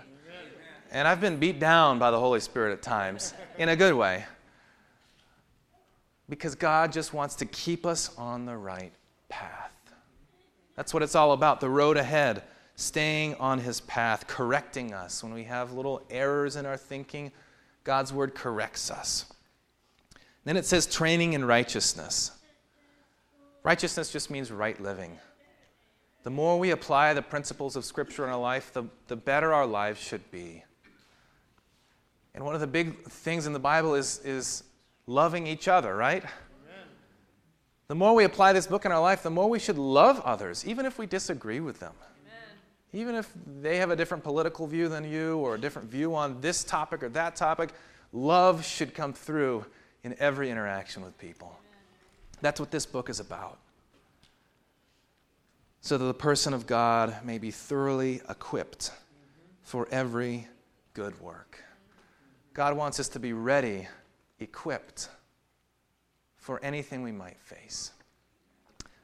And 0.92 1.08
I've 1.08 1.22
been 1.22 1.38
beat 1.38 1.60
down 1.60 2.00
by 2.00 2.12
the 2.12 2.20
Holy 2.20 2.40
Spirit 2.40 2.74
at 2.74 2.82
times 2.82 3.34
in 3.58 3.70
a 3.70 3.76
good 3.76 3.94
way. 3.94 4.26
Because 6.30 6.56
God 6.56 6.92
just 6.92 7.14
wants 7.14 7.36
to 7.36 7.46
keep 7.46 7.86
us 7.86 8.16
on 8.18 8.46
the 8.46 8.56
right 8.56 8.92
path. 9.30 9.72
That's 10.76 10.94
what 10.94 11.04
it's 11.04 11.16
all 11.16 11.32
about 11.32 11.60
the 11.60 11.70
road 11.70 11.98
ahead, 11.98 12.44
staying 12.76 13.36
on 13.36 13.60
His 13.60 13.82
path, 13.82 14.28
correcting 14.28 14.94
us. 14.94 15.24
When 15.24 15.34
we 15.34 15.44
have 15.44 15.74
little 15.74 16.02
errors 16.10 16.56
in 16.56 16.66
our 16.66 16.78
thinking, 16.78 17.32
God's 17.84 18.12
Word 18.12 18.36
corrects 18.36 18.92
us. 18.92 19.26
Then 20.44 20.58
it 20.58 20.66
says 20.66 20.86
training 20.86 21.34
in 21.34 21.46
righteousness. 21.46 22.32
Righteousness 23.66 24.12
just 24.12 24.30
means 24.30 24.52
right 24.52 24.80
living. 24.80 25.18
The 26.22 26.30
more 26.30 26.60
we 26.60 26.70
apply 26.70 27.16
the 27.16 27.24
principles 27.24 27.76
of 27.76 27.84
Scripture 27.84 28.24
in 28.24 28.30
our 28.30 28.40
life, 28.40 28.72
the, 28.72 28.84
the 29.08 29.16
better 29.16 29.56
our 29.56 29.66
lives 29.66 30.00
should 30.00 30.30
be. 30.30 30.64
And 32.36 32.46
one 32.46 32.54
of 32.54 32.62
the 32.62 32.68
big 32.68 33.08
things 33.08 33.48
in 33.48 33.54
the 33.54 33.60
Bible 33.60 33.96
is, 33.96 34.20
is 34.24 34.64
loving 35.08 35.48
each 35.48 35.68
other, 35.68 35.96
right? 35.96 36.24
Amen. 36.24 36.88
The 37.88 37.96
more 37.96 38.14
we 38.14 38.24
apply 38.24 38.54
this 38.54 38.68
book 38.68 38.86
in 38.86 38.92
our 38.92 39.02
life, 39.02 39.24
the 39.24 39.32
more 39.32 39.50
we 39.50 39.58
should 39.58 39.80
love 39.80 40.20
others, 40.20 40.64
even 40.68 40.86
if 40.86 41.00
we 41.00 41.08
disagree 41.08 41.60
with 41.60 41.80
them. 41.80 41.94
Amen. 42.22 42.44
Even 42.94 43.16
if 43.16 43.34
they 43.64 43.78
have 43.78 43.90
a 43.90 43.96
different 43.96 44.24
political 44.24 44.68
view 44.68 44.90
than 44.90 45.10
you 45.10 45.40
or 45.40 45.56
a 45.56 45.60
different 45.60 45.90
view 45.90 46.14
on 46.14 46.40
this 46.40 46.64
topic 46.64 47.02
or 47.02 47.10
that 47.10 47.36
topic, 47.36 47.72
love 48.14 48.64
should 48.64 48.94
come 48.94 49.12
through 49.12 49.66
in 50.04 50.16
every 50.20 50.52
interaction 50.52 51.04
with 51.04 51.18
people. 51.18 51.58
That's 52.46 52.60
what 52.60 52.70
this 52.70 52.86
book 52.86 53.10
is 53.10 53.20
about 53.20 53.58
so 55.82 55.98
that 55.98 56.06
the 56.06 56.14
person 56.14 56.54
of 56.54 56.68
God 56.68 57.26
may 57.26 57.40
be 57.40 57.50
thoroughly 57.50 58.22
equipped 58.30 58.92
for 59.64 59.88
every 59.90 60.48
good 60.94 61.20
work. 61.20 61.64
God 62.54 62.78
wants 62.78 63.00
us 63.00 63.08
to 63.10 63.20
be 63.20 63.34
ready, 63.34 63.88
equipped 64.40 65.10
for 66.38 66.64
anything 66.64 67.02
we 67.02 67.12
might 67.12 67.40
face. 67.40 67.90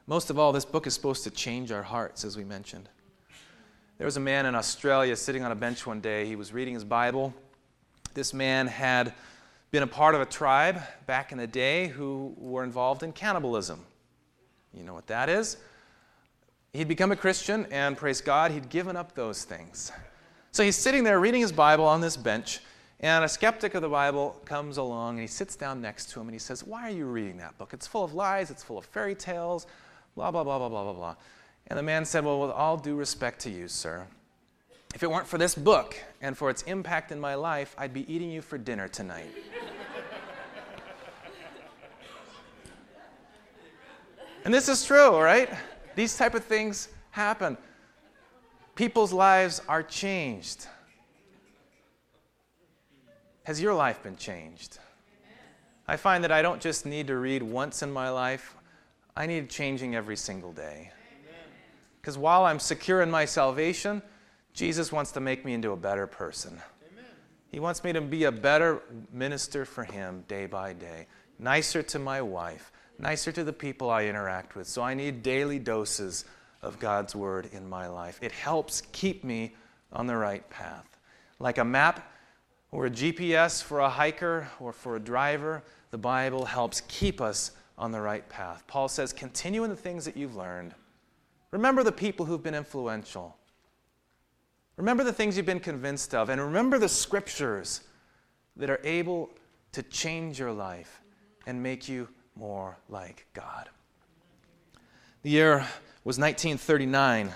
Most 0.06 0.30
of 0.30 0.38
all, 0.38 0.52
this 0.52 0.64
book 0.64 0.86
is 0.86 0.94
supposed 0.94 1.24
to 1.24 1.30
change 1.32 1.72
our 1.72 1.82
hearts, 1.82 2.24
as 2.24 2.36
we 2.36 2.44
mentioned. 2.44 2.88
There 3.98 4.04
was 4.04 4.16
a 4.16 4.20
man 4.20 4.46
in 4.46 4.54
Australia 4.54 5.16
sitting 5.16 5.42
on 5.42 5.50
a 5.50 5.56
bench 5.56 5.84
one 5.84 6.00
day. 6.00 6.26
He 6.26 6.36
was 6.36 6.52
reading 6.52 6.74
his 6.74 6.84
Bible. 6.84 7.34
This 8.14 8.32
man 8.32 8.68
had 8.68 9.12
been 9.72 9.82
a 9.82 9.86
part 9.86 10.14
of 10.14 10.20
a 10.20 10.26
tribe 10.26 10.82
back 11.06 11.32
in 11.32 11.38
the 11.38 11.46
day 11.46 11.88
who 11.88 12.34
were 12.36 12.62
involved 12.62 13.02
in 13.02 13.10
cannibalism. 13.10 13.82
You 14.74 14.84
know 14.84 14.92
what 14.92 15.06
that 15.06 15.30
is? 15.30 15.56
He'd 16.74 16.88
become 16.88 17.10
a 17.10 17.16
Christian, 17.16 17.66
and 17.70 17.96
praise 17.96 18.20
God, 18.20 18.50
he'd 18.50 18.68
given 18.68 18.96
up 18.96 19.14
those 19.14 19.44
things. 19.44 19.90
So 20.50 20.62
he's 20.62 20.76
sitting 20.76 21.04
there 21.04 21.18
reading 21.18 21.40
his 21.40 21.52
Bible 21.52 21.86
on 21.86 22.02
this 22.02 22.18
bench, 22.18 22.60
and 23.00 23.24
a 23.24 23.28
skeptic 23.28 23.74
of 23.74 23.80
the 23.80 23.88
Bible 23.88 24.38
comes 24.44 24.76
along 24.76 25.14
and 25.14 25.22
he 25.22 25.26
sits 25.26 25.56
down 25.56 25.80
next 25.80 26.10
to 26.10 26.20
him 26.20 26.28
and 26.28 26.34
he 26.34 26.38
says, 26.38 26.64
Why 26.64 26.88
are 26.88 26.94
you 26.94 27.06
reading 27.06 27.38
that 27.38 27.56
book? 27.56 27.72
It's 27.72 27.86
full 27.86 28.04
of 28.04 28.12
lies, 28.12 28.50
it's 28.50 28.62
full 28.62 28.76
of 28.76 28.84
fairy 28.84 29.14
tales, 29.14 29.66
blah, 30.14 30.30
blah, 30.30 30.44
blah, 30.44 30.58
blah, 30.58 30.68
blah, 30.68 30.84
blah, 30.84 30.92
blah. 30.92 31.16
And 31.68 31.78
the 31.78 31.82
man 31.82 32.04
said, 32.04 32.26
Well, 32.26 32.40
with 32.40 32.50
all 32.50 32.76
due 32.76 32.94
respect 32.94 33.40
to 33.40 33.50
you, 33.50 33.68
sir, 33.68 34.06
if 34.94 35.02
it 35.02 35.10
weren't 35.10 35.26
for 35.26 35.38
this 35.38 35.54
book 35.54 35.96
and 36.20 36.36
for 36.36 36.50
its 36.50 36.62
impact 36.62 37.12
in 37.12 37.20
my 37.20 37.34
life, 37.34 37.74
I'd 37.78 37.94
be 37.94 38.12
eating 38.12 38.30
you 38.30 38.42
for 38.42 38.58
dinner 38.58 38.88
tonight. 38.88 39.30
and 44.44 44.52
this 44.52 44.68
is 44.68 44.84
true, 44.84 45.18
right? 45.18 45.48
These 45.94 46.16
type 46.16 46.34
of 46.34 46.44
things 46.44 46.88
happen. 47.10 47.56
People's 48.74 49.12
lives 49.12 49.62
are 49.68 49.82
changed. 49.82 50.66
Has 53.44 53.60
your 53.60 53.74
life 53.74 54.02
been 54.02 54.16
changed? 54.16 54.78
I 55.88 55.96
find 55.96 56.22
that 56.22 56.32
I 56.32 56.42
don't 56.42 56.60
just 56.60 56.86
need 56.86 57.08
to 57.08 57.16
read 57.16 57.42
once 57.42 57.82
in 57.82 57.90
my 57.90 58.08
life, 58.08 58.56
I 59.16 59.26
need 59.26 59.50
changing 59.50 59.94
every 59.94 60.16
single 60.16 60.52
day. 60.52 60.90
Because 62.00 62.16
while 62.16 62.44
I'm 62.44 62.58
secure 62.58 63.02
in 63.02 63.10
my 63.10 63.24
salvation, 63.24 64.00
Jesus 64.52 64.92
wants 64.92 65.12
to 65.12 65.20
make 65.20 65.44
me 65.44 65.54
into 65.54 65.72
a 65.72 65.76
better 65.76 66.06
person. 66.06 66.60
He 67.50 67.60
wants 67.60 67.84
me 67.84 67.92
to 67.92 68.00
be 68.00 68.24
a 68.24 68.32
better 68.32 68.82
minister 69.12 69.64
for 69.64 69.84
Him 69.84 70.24
day 70.26 70.46
by 70.46 70.72
day, 70.72 71.06
nicer 71.38 71.82
to 71.82 71.98
my 71.98 72.22
wife, 72.22 72.72
nicer 72.98 73.30
to 73.32 73.44
the 73.44 73.52
people 73.52 73.90
I 73.90 74.06
interact 74.06 74.56
with. 74.56 74.66
So 74.66 74.82
I 74.82 74.94
need 74.94 75.22
daily 75.22 75.58
doses 75.58 76.24
of 76.62 76.78
God's 76.78 77.14
Word 77.14 77.50
in 77.52 77.68
my 77.68 77.88
life. 77.88 78.18
It 78.22 78.32
helps 78.32 78.82
keep 78.92 79.22
me 79.22 79.54
on 79.92 80.06
the 80.06 80.16
right 80.16 80.48
path. 80.48 80.98
Like 81.38 81.58
a 81.58 81.64
map 81.64 82.10
or 82.70 82.86
a 82.86 82.90
GPS 82.90 83.62
for 83.62 83.80
a 83.80 83.88
hiker 83.88 84.48
or 84.58 84.72
for 84.72 84.96
a 84.96 85.00
driver, 85.00 85.62
the 85.90 85.98
Bible 85.98 86.46
helps 86.46 86.80
keep 86.88 87.20
us 87.20 87.50
on 87.76 87.92
the 87.92 88.00
right 88.00 88.26
path. 88.28 88.64
Paul 88.66 88.88
says, 88.88 89.12
continue 89.12 89.64
in 89.64 89.70
the 89.70 89.76
things 89.76 90.04
that 90.06 90.16
you've 90.16 90.36
learned. 90.36 90.74
Remember 91.50 91.82
the 91.82 91.92
people 91.92 92.24
who've 92.24 92.42
been 92.42 92.54
influential. 92.54 93.36
Remember 94.76 95.04
the 95.04 95.12
things 95.12 95.36
you've 95.36 95.46
been 95.46 95.60
convinced 95.60 96.14
of. 96.14 96.28
And 96.28 96.40
remember 96.40 96.78
the 96.78 96.88
scriptures 96.88 97.82
that 98.56 98.70
are 98.70 98.80
able 98.84 99.30
to 99.72 99.82
change 99.82 100.38
your 100.38 100.52
life 100.52 101.00
and 101.46 101.62
make 101.62 101.88
you 101.88 102.08
more 102.36 102.76
like 102.88 103.26
God. 103.32 103.68
The 105.22 105.30
year 105.30 105.66
was 106.04 106.18
1939. 106.18 107.32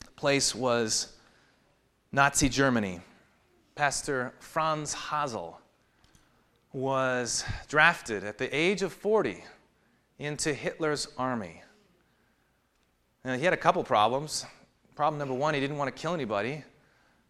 The 0.00 0.10
place 0.12 0.54
was 0.54 1.16
Nazi 2.12 2.48
Germany. 2.48 3.00
Pastor 3.74 4.32
Franz 4.38 4.94
Hasel 4.94 5.54
was 6.72 7.44
drafted 7.68 8.24
at 8.24 8.38
the 8.38 8.54
age 8.54 8.82
of 8.82 8.92
40 8.92 9.42
into 10.18 10.54
Hitler's 10.54 11.08
army. 11.18 11.62
Now, 13.24 13.36
he 13.36 13.44
had 13.44 13.52
a 13.52 13.58
couple 13.58 13.84
problems. 13.84 14.46
Problem 14.94 15.18
number 15.18 15.34
one, 15.34 15.54
he 15.54 15.60
didn't 15.60 15.78
want 15.78 15.94
to 15.94 16.00
kill 16.00 16.12
anybody. 16.12 16.62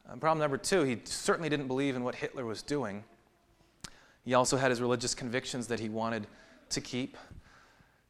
Uh, 0.08 0.16
problem 0.16 0.40
number 0.40 0.56
two, 0.56 0.82
he 0.82 0.98
certainly 1.04 1.48
didn't 1.48 1.68
believe 1.68 1.94
in 1.94 2.02
what 2.02 2.16
Hitler 2.16 2.44
was 2.44 2.62
doing. 2.62 3.04
He 4.24 4.34
also 4.34 4.56
had 4.56 4.70
his 4.70 4.80
religious 4.80 5.14
convictions 5.14 5.68
that 5.68 5.78
he 5.78 5.88
wanted 5.88 6.26
to 6.70 6.80
keep. 6.80 7.16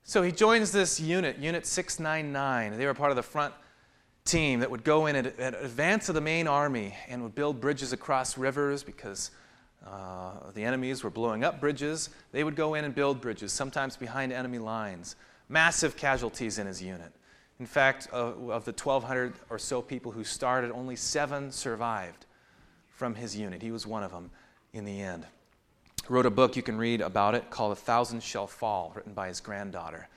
So 0.04 0.22
he 0.22 0.32
joins 0.32 0.72
this 0.72 0.98
unit, 0.98 1.38
Unit 1.38 1.66
699. 1.66 2.78
They 2.78 2.86
were 2.86 2.94
part 2.94 3.10
of 3.10 3.16
the 3.16 3.22
front 3.22 3.54
team 4.24 4.60
that 4.60 4.70
would 4.70 4.84
go 4.84 5.06
in 5.06 5.16
at, 5.16 5.38
at 5.38 5.54
advance 5.54 6.08
of 6.08 6.14
the 6.14 6.20
main 6.20 6.46
army 6.48 6.94
and 7.08 7.22
would 7.22 7.34
build 7.34 7.60
bridges 7.60 7.92
across 7.92 8.38
rivers 8.38 8.82
because 8.82 9.30
uh, 9.86 10.50
the 10.54 10.64
enemies 10.64 11.04
were 11.04 11.10
blowing 11.10 11.44
up 11.44 11.60
bridges. 11.60 12.10
They 12.30 12.42
would 12.44 12.56
go 12.56 12.74
in 12.74 12.84
and 12.84 12.94
build 12.94 13.20
bridges, 13.20 13.52
sometimes 13.52 13.96
behind 13.96 14.32
enemy 14.32 14.58
lines. 14.58 15.16
Massive 15.48 15.96
casualties 15.96 16.58
in 16.58 16.66
his 16.66 16.82
unit. 16.82 17.12
In 17.62 17.66
fact, 17.66 18.08
uh, 18.12 18.16
of 18.50 18.64
the 18.64 18.72
1,200 18.72 19.34
or 19.48 19.56
so 19.56 19.80
people 19.80 20.10
who 20.10 20.24
started, 20.24 20.72
only 20.72 20.96
seven 20.96 21.52
survived 21.52 22.26
from 22.88 23.14
his 23.14 23.36
unit. 23.36 23.62
He 23.62 23.70
was 23.70 23.86
one 23.86 24.02
of 24.02 24.10
them 24.10 24.32
in 24.72 24.84
the 24.84 25.00
end 25.00 25.26
wrote 26.08 26.26
a 26.26 26.30
book 26.30 26.56
you 26.56 26.62
can 26.64 26.76
read 26.76 27.00
about 27.00 27.36
it 27.36 27.50
called 27.50 27.70
A 27.70 27.76
Thousand 27.76 28.20
Shall 28.20 28.48
Fall, 28.48 28.90
written 28.96 29.14
by 29.14 29.28
his 29.28 29.38
granddaughter. 29.38 30.08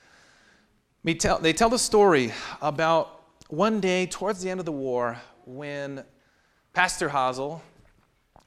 They 1.03 1.13
tell, 1.13 1.37
they 1.37 1.53
tell 1.53 1.69
the 1.69 1.77
story 1.77 2.33
about 2.63 3.21
one 3.49 3.79
day 3.79 4.07
towards 4.07 4.41
the 4.41 4.49
end 4.49 4.59
of 4.59 4.65
the 4.65 4.71
war 4.71 5.21
when 5.45 6.03
Pastor 6.73 7.09
Hasel 7.09 7.61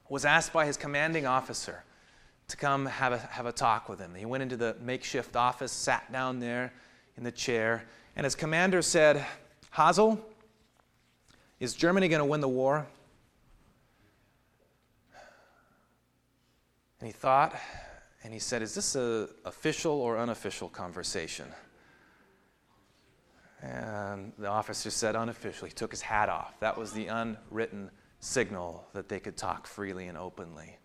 was 0.08 0.24
asked 0.24 0.52
by 0.52 0.66
his 0.66 0.76
commanding 0.76 1.24
officer 1.24 1.84
to 2.48 2.56
come 2.56 2.86
have 2.86 3.12
a, 3.12 3.18
have 3.18 3.46
a 3.46 3.52
talk 3.52 3.88
with 3.88 4.00
him. 4.00 4.16
He 4.16 4.24
went 4.24 4.42
into 4.42 4.56
the 4.56 4.74
makeshift 4.80 5.36
office, 5.36 5.70
sat 5.70 6.10
down 6.10 6.40
there 6.40 6.72
in 7.16 7.22
the 7.22 7.30
chair, 7.30 7.84
and 8.18 8.24
his 8.24 8.34
commander 8.34 8.82
said, 8.82 9.24
Hasel, 9.72 10.18
is 11.60 11.74
Germany 11.74 12.08
going 12.08 12.18
to 12.18 12.24
win 12.24 12.40
the 12.40 12.48
war? 12.48 12.84
And 16.98 17.06
he 17.06 17.12
thought, 17.12 17.54
and 18.24 18.32
he 18.32 18.40
said, 18.40 18.60
Is 18.60 18.74
this 18.74 18.96
an 18.96 19.28
official 19.44 19.92
or 19.92 20.18
unofficial 20.18 20.68
conversation? 20.68 21.46
And 23.62 24.32
the 24.36 24.48
officer 24.48 24.90
said, 24.90 25.14
Unofficial. 25.14 25.68
He 25.68 25.72
took 25.72 25.92
his 25.92 26.02
hat 26.02 26.28
off. 26.28 26.58
That 26.58 26.76
was 26.76 26.92
the 26.92 27.06
unwritten 27.06 27.88
signal 28.18 28.84
that 28.94 29.08
they 29.08 29.20
could 29.20 29.36
talk 29.36 29.68
freely 29.68 30.08
and 30.08 30.18
openly. 30.18 30.76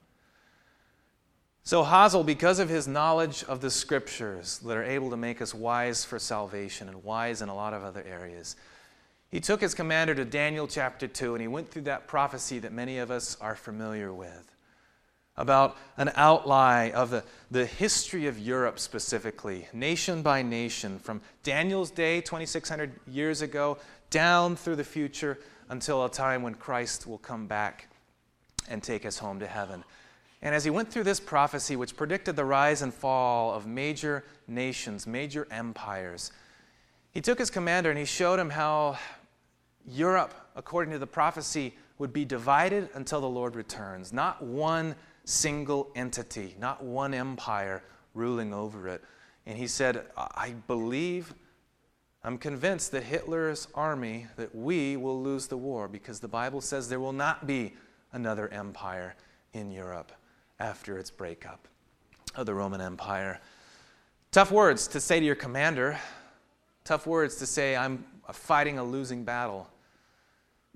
So, 1.66 1.84
Hasel, 1.84 2.26
because 2.26 2.60
of 2.60 2.68
his 2.68 2.90
knowledge 2.90 3.46
of 3.46 3.62
the 3.62 3.72
scriptures 3.72 4.60
that 4.60 4.76
are 4.76 4.84
able 4.84 5.10
to 5.12 5.18
make 5.18 5.42
us 5.42 5.54
wise 5.54 6.04
for 6.04 6.20
salvation 6.20 6.90
and 6.90 7.04
wise 7.04 7.42
in 7.42 7.48
a 7.48 7.56
lot 7.56 7.74
of 7.74 7.84
other 7.84 8.04
areas, 8.04 8.58
he 9.32 9.40
took 9.40 9.62
his 9.62 9.74
commander 9.74 10.14
to 10.14 10.26
Daniel 10.26 10.68
chapter 10.68 11.08
2 11.08 11.36
and 11.36 11.42
he 11.42 11.48
went 11.48 11.72
through 11.72 11.84
that 11.84 12.08
prophecy 12.08 12.60
that 12.60 12.74
many 12.74 12.98
of 12.98 13.10
us 13.10 13.38
are 13.40 13.56
familiar 13.56 14.14
with 14.14 14.54
about 15.38 15.78
an 15.98 16.12
outline 16.16 16.92
of 16.92 17.10
the, 17.10 17.24
the 17.50 17.66
history 17.66 18.28
of 18.28 18.38
Europe 18.38 18.78
specifically, 18.78 19.68
nation 19.74 20.22
by 20.22 20.42
nation, 20.44 21.00
from 21.00 21.22
Daniel's 21.42 21.90
day, 21.90 22.22
2,600 22.22 22.92
years 23.08 23.42
ago, 23.42 23.78
down 24.10 24.56
through 24.56 24.76
the 24.76 24.84
future 24.84 25.40
until 25.70 26.06
a 26.06 26.10
time 26.10 26.44
when 26.44 26.54
Christ 26.54 27.08
will 27.08 27.18
come 27.18 27.48
back 27.48 27.88
and 28.70 28.84
take 28.84 29.06
us 29.06 29.18
home 29.18 29.40
to 29.40 29.48
heaven. 29.48 29.84
And 30.44 30.54
as 30.54 30.66
he 30.66 30.70
went 30.70 30.92
through 30.92 31.06
this 31.06 31.22
prophecy, 31.22 31.78
which 31.78 31.96
predicted 31.96 32.36
the 32.36 32.44
rise 32.44 32.82
and 32.82 32.94
fall 32.94 33.54
of 33.54 33.66
major 33.66 34.26
nations, 34.46 35.08
major 35.08 35.48
empires, 35.50 36.34
He 37.12 37.22
took 37.22 37.40
his 37.40 37.50
commander 37.50 37.90
and 37.90 37.98
he 37.98 38.06
showed 38.06 38.40
him 38.40 38.50
how 38.50 38.98
Europe, 39.88 40.34
according 40.56 40.92
to 40.92 41.00
the 41.00 41.08
prophecy, 41.08 41.76
would 41.98 42.12
be 42.12 42.26
divided 42.26 42.90
until 42.94 43.22
the 43.22 43.30
Lord 43.30 43.56
returns. 43.56 44.12
Not 44.12 44.44
one 44.44 44.96
single 45.24 45.92
entity, 45.96 46.56
not 46.60 46.84
one 46.84 47.14
empire 47.14 47.82
ruling 48.14 48.54
over 48.54 48.90
it. 48.90 49.02
And 49.46 49.58
he 49.58 49.68
said, 49.68 50.08
I 50.18 50.56
believe, 50.68 51.34
I'm 52.24 52.38
convinced 52.38 52.92
that 52.92 53.04
Hitler's 53.04 53.68
army, 53.76 54.28
that 54.36 54.54
we 54.54 54.98
will 54.98 55.22
lose 55.22 55.48
the 55.48 55.58
war 55.58 55.88
because 55.88 56.20
the 56.20 56.28
Bible 56.28 56.60
says 56.60 56.90
there 56.90 57.00
will 57.00 57.14
not 57.14 57.48
be 57.48 57.76
another 58.12 58.50
empire 58.50 59.16
in 59.54 59.72
Europe 59.72 60.12
after 60.60 60.98
its 60.98 61.12
breakup 61.12 61.68
of 62.36 62.46
the 62.46 62.54
Roman 62.54 62.82
Empire. 62.82 63.40
Tough 64.32 64.52
words 64.52 64.88
to 64.88 65.00
say 65.00 65.20
to 65.20 65.26
your 65.26 65.36
commander, 65.36 66.00
tough 66.84 67.06
words 67.06 67.36
to 67.38 67.46
say, 67.46 67.76
I'm 67.76 68.06
fighting 68.32 68.80
a 68.80 68.84
losing 68.84 69.24
battle. 69.24 69.70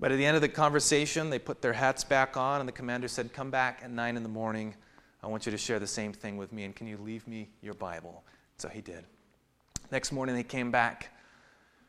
But 0.00 0.12
at 0.12 0.16
the 0.16 0.26
end 0.26 0.36
of 0.36 0.42
the 0.42 0.48
conversation, 0.48 1.28
they 1.30 1.40
put 1.40 1.60
their 1.60 1.72
hats 1.72 2.04
back 2.04 2.36
on, 2.36 2.60
and 2.60 2.68
the 2.68 2.72
commander 2.72 3.08
said, 3.08 3.32
Come 3.32 3.50
back 3.50 3.80
at 3.82 3.90
9 3.90 4.16
in 4.16 4.22
the 4.22 4.28
morning. 4.28 4.74
I 5.22 5.26
want 5.26 5.44
you 5.44 5.50
to 5.50 5.58
share 5.58 5.80
the 5.80 5.88
same 5.88 6.12
thing 6.12 6.36
with 6.36 6.52
me, 6.52 6.64
and 6.64 6.74
can 6.74 6.86
you 6.86 6.96
leave 6.98 7.26
me 7.26 7.48
your 7.60 7.74
Bible? 7.74 8.22
So 8.58 8.68
he 8.68 8.80
did. 8.80 9.04
Next 9.90 10.12
morning, 10.12 10.36
they 10.36 10.44
came 10.44 10.70
back. 10.70 11.10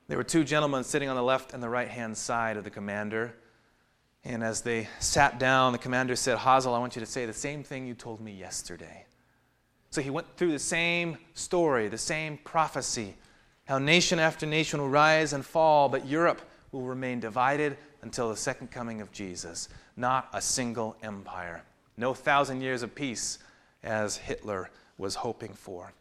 There 0.07 0.17
were 0.17 0.23
two 0.23 0.43
gentlemen 0.43 0.83
sitting 0.83 1.07
on 1.07 1.15
the 1.15 1.21
left 1.21 1.53
and 1.53 1.61
the 1.61 1.69
right 1.69 1.87
hand 1.87 2.17
side 2.17 2.57
of 2.57 2.63
the 2.63 2.71
commander. 2.71 3.35
And 4.23 4.43
as 4.43 4.61
they 4.61 4.89
sat 4.99 5.39
down, 5.39 5.71
the 5.71 5.77
commander 5.77 6.15
said, 6.15 6.37
Hasel, 6.37 6.75
I 6.75 6.79
want 6.79 6.95
you 6.95 6.99
to 6.99 7.05
say 7.05 7.25
the 7.25 7.33
same 7.33 7.63
thing 7.63 7.87
you 7.87 7.93
told 7.93 8.19
me 8.19 8.31
yesterday. 8.33 9.05
So 9.91 10.01
he 10.01 10.09
went 10.09 10.27
through 10.37 10.51
the 10.51 10.59
same 10.59 11.17
story, 11.33 11.87
the 11.87 11.97
same 11.97 12.37
prophecy 12.43 13.15
how 13.69 13.77
nation 13.77 14.17
after 14.17 14.47
nation 14.47 14.81
will 14.81 14.89
rise 14.89 15.31
and 15.31 15.45
fall, 15.45 15.89
but 15.89 16.07
Europe 16.07 16.41
will 16.71 16.81
remain 16.81 17.19
divided 17.19 17.77
until 18.01 18.27
the 18.27 18.35
second 18.35 18.71
coming 18.71 18.99
of 18.99 19.11
Jesus. 19.11 19.69
Not 19.95 20.27
a 20.33 20.41
single 20.41 20.97
empire. 21.03 21.61
No 21.95 22.15
thousand 22.15 22.61
years 22.61 22.81
of 22.81 22.95
peace 22.95 23.37
as 23.83 24.17
Hitler 24.17 24.71
was 24.97 25.13
hoping 25.13 25.53
for. 25.53 25.93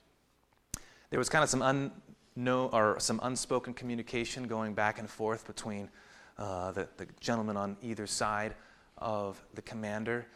There 1.10 1.18
was 1.18 1.28
kind 1.28 1.44
of 1.44 1.50
some 1.50 1.60
unknown 1.60 2.70
or 2.72 2.98
some 3.00 3.20
unspoken 3.22 3.74
communication 3.74 4.46
going 4.46 4.72
back 4.72 4.98
and 4.98 5.08
forth 5.10 5.46
between 5.46 5.90
uh, 6.38 6.72
the, 6.72 6.88
the 6.96 7.06
gentlemen 7.20 7.56
on 7.56 7.76
either 7.82 8.06
side 8.06 8.54
of 8.96 9.42
the 9.54 9.62
commander. 9.62 10.26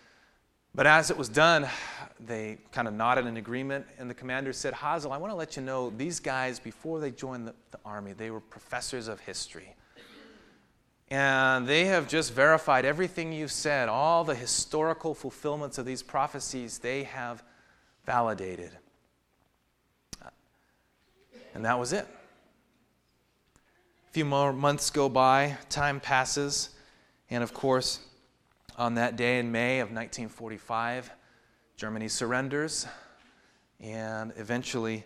But 0.75 0.87
as 0.87 1.11
it 1.11 1.19
was 1.19 1.29
done, 1.29 1.69
they 2.19 2.59
kind 2.73 2.89
of 2.89 2.95
nodded 2.95 3.27
in 3.27 3.37
agreement, 3.37 3.87
and 3.99 4.09
the 4.09 4.15
commander 4.15 4.53
said, 4.53 4.73
Hasel, 4.73 5.13
I 5.13 5.19
want 5.19 5.31
to 5.31 5.37
let 5.37 5.57
you 5.57 5.63
know 5.63 5.91
these 5.91 6.19
guys, 6.19 6.59
before 6.59 6.99
they 6.99 7.11
joined 7.11 7.47
the, 7.47 7.55
the, 7.73 7.79
army, 7.85 8.15
they 8.15 8.31
were 8.31 8.41
professors 8.41 9.07
of 9.07 9.21
history. 9.21 9.75
And 11.11 11.67
they 11.67 11.85
have 11.85 12.09
just 12.09 12.33
verified 12.33 12.87
everything 12.87 13.35
you've 13.35 13.53
said, 13.53 13.91
all 13.91 14.25
the 14.25 14.35
historical 14.35 15.15
fulfillments 15.15 15.77
of 15.77 15.85
these 15.85 16.03
prophecies, 16.03 16.79
they 16.79 17.03
have 17.03 17.43
validated. 18.07 18.71
And 21.55 21.67
that 21.67 21.79
was 21.79 21.93
it. 21.93 22.07
A 24.13 24.15
few 24.15 24.27
more 24.27 24.53
months 24.53 24.91
go 24.91 25.09
by, 25.09 25.57
time 25.71 25.99
passes, 25.99 26.69
and 27.31 27.43
of 27.43 27.55
course, 27.55 28.01
on 28.77 28.97
that 28.97 29.17
day 29.17 29.39
in 29.39 29.51
May 29.51 29.81
of 29.81 29.89
1945, 29.89 31.11
Germany 31.79 32.09
surrenders, 32.09 32.87
and 33.81 34.35
eventually 34.37 35.05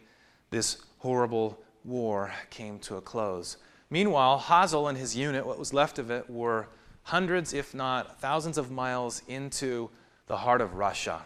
this 0.51 0.79
horrible 0.99 1.57
war 1.85 2.33
came 2.51 2.81
to 2.81 2.97
a 2.97 3.01
close. 3.01 3.59
Meanwhile, 3.91 4.41
Hasel 4.41 4.89
and 4.89 4.99
his 4.99 5.15
unit, 5.15 5.47
what 5.47 5.57
was 5.57 5.73
left 5.73 6.01
of 6.01 6.11
it, 6.11 6.29
were 6.29 6.67
hundreds, 7.05 7.55
if 7.55 7.75
not 7.75 8.21
thousands 8.21 8.59
of 8.59 8.73
miles 8.73 9.23
into 9.29 9.89
the 10.27 10.39
heart 10.39 10.61
of 10.61 10.75
Russia. 10.75 11.25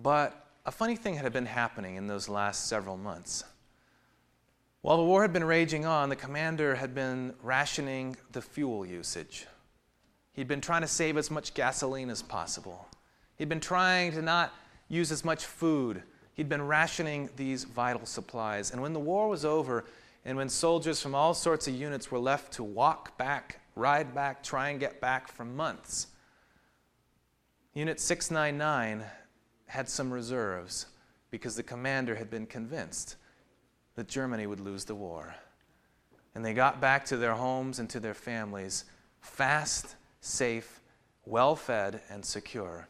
But 0.00 0.46
a 0.64 0.70
funny 0.70 0.94
thing 0.94 1.14
had 1.14 1.32
been 1.32 1.46
happening 1.46 1.96
in 1.96 2.06
those 2.06 2.28
last 2.28 2.68
several 2.68 2.96
months. 2.96 3.42
While 4.82 4.96
the 4.96 5.04
war 5.04 5.22
had 5.22 5.32
been 5.32 5.44
raging 5.44 5.84
on, 5.84 6.08
the 6.08 6.16
commander 6.16 6.74
had 6.74 6.94
been 6.94 7.34
rationing 7.42 8.16
the 8.32 8.40
fuel 8.40 8.86
usage. 8.86 9.46
He'd 10.32 10.48
been 10.48 10.62
trying 10.62 10.80
to 10.80 10.88
save 10.88 11.18
as 11.18 11.30
much 11.30 11.52
gasoline 11.52 12.08
as 12.08 12.22
possible. 12.22 12.88
He'd 13.36 13.50
been 13.50 13.60
trying 13.60 14.12
to 14.12 14.22
not 14.22 14.54
use 14.88 15.12
as 15.12 15.24
much 15.24 15.44
food. 15.44 16.02
He'd 16.32 16.48
been 16.48 16.66
rationing 16.66 17.28
these 17.36 17.64
vital 17.64 18.06
supplies. 18.06 18.70
And 18.70 18.80
when 18.80 18.94
the 18.94 19.00
war 19.00 19.28
was 19.28 19.44
over, 19.44 19.84
and 20.24 20.36
when 20.38 20.48
soldiers 20.48 21.02
from 21.02 21.14
all 21.14 21.34
sorts 21.34 21.68
of 21.68 21.74
units 21.74 22.10
were 22.10 22.18
left 22.18 22.52
to 22.54 22.64
walk 22.64 23.18
back, 23.18 23.60
ride 23.74 24.14
back, 24.14 24.42
try 24.42 24.70
and 24.70 24.80
get 24.80 25.00
back 25.00 25.28
for 25.28 25.44
months, 25.44 26.06
Unit 27.74 28.00
699 28.00 29.04
had 29.66 29.88
some 29.88 30.10
reserves 30.10 30.86
because 31.30 31.54
the 31.54 31.62
commander 31.62 32.16
had 32.16 32.28
been 32.28 32.46
convinced 32.46 33.16
that 33.96 34.08
Germany 34.08 34.46
would 34.46 34.60
lose 34.60 34.84
the 34.84 34.94
war. 34.94 35.34
And 36.34 36.44
they 36.44 36.54
got 36.54 36.80
back 36.80 37.04
to 37.06 37.16
their 37.16 37.34
homes 37.34 37.78
and 37.78 37.90
to 37.90 38.00
their 38.00 38.14
families 38.14 38.84
fast 39.20 39.96
safe, 40.20 40.80
well 41.24 41.56
fed, 41.56 42.00
and 42.08 42.24
secure 42.24 42.88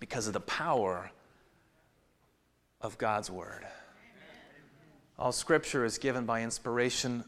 because 0.00 0.26
of 0.26 0.32
the 0.32 0.40
power 0.40 1.10
of 2.80 2.98
God's 2.98 3.30
Word. 3.30 3.66
All 5.18 5.32
Scripture 5.32 5.84
is 5.84 5.98
given 5.98 6.24
by 6.24 6.42
inspiration 6.42 7.24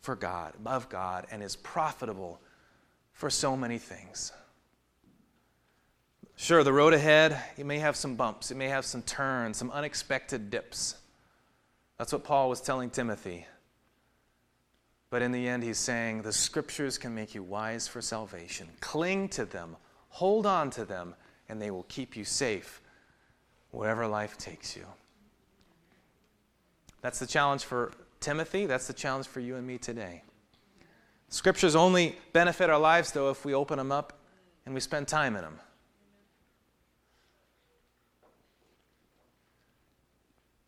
for 0.00 0.16
God, 0.16 0.54
of 0.64 0.88
God, 0.88 1.26
and 1.30 1.42
is 1.42 1.56
profitable 1.56 2.40
for 3.12 3.30
so 3.30 3.56
many 3.56 3.78
things. 3.78 4.32
Sure, 6.36 6.62
the 6.62 6.72
road 6.72 6.92
ahead, 6.92 7.40
it 7.56 7.64
may 7.64 7.78
have 7.78 7.96
some 7.96 8.14
bumps, 8.14 8.50
it 8.50 8.56
may 8.56 8.68
have 8.68 8.84
some 8.84 9.02
turns, 9.02 9.56
some 9.56 9.70
unexpected 9.70 10.50
dips. 10.50 10.96
That's 11.98 12.12
what 12.12 12.24
Paul 12.24 12.48
was 12.48 12.60
telling 12.60 12.90
Timothy. 12.90 13.46
But 15.08 15.22
in 15.22 15.32
the 15.32 15.48
end, 15.48 15.62
he's 15.62 15.78
saying 15.78 16.22
the 16.22 16.32
scriptures 16.32 16.98
can 16.98 17.14
make 17.14 17.34
you 17.34 17.42
wise 17.42 17.88
for 17.88 18.02
salvation. 18.02 18.68
Cling 18.80 19.28
to 19.30 19.44
them, 19.44 19.76
hold 20.08 20.46
on 20.46 20.70
to 20.70 20.84
them, 20.84 21.14
and 21.48 21.62
they 21.62 21.70
will 21.70 21.84
keep 21.84 22.16
you 22.16 22.24
safe 22.24 22.82
wherever 23.70 24.06
life 24.06 24.36
takes 24.36 24.76
you. 24.76 24.84
That's 27.02 27.18
the 27.18 27.26
challenge 27.26 27.64
for 27.64 27.92
Timothy. 28.20 28.66
That's 28.66 28.88
the 28.88 28.92
challenge 28.92 29.28
for 29.28 29.40
you 29.40 29.56
and 29.56 29.66
me 29.66 29.78
today. 29.78 30.22
Scriptures 31.28 31.76
only 31.76 32.16
benefit 32.32 32.70
our 32.70 32.78
lives, 32.78 33.12
though, 33.12 33.30
if 33.30 33.44
we 33.44 33.54
open 33.54 33.78
them 33.78 33.92
up 33.92 34.12
and 34.64 34.74
we 34.74 34.80
spend 34.80 35.06
time 35.06 35.36
in 35.36 35.42
them. 35.42 35.60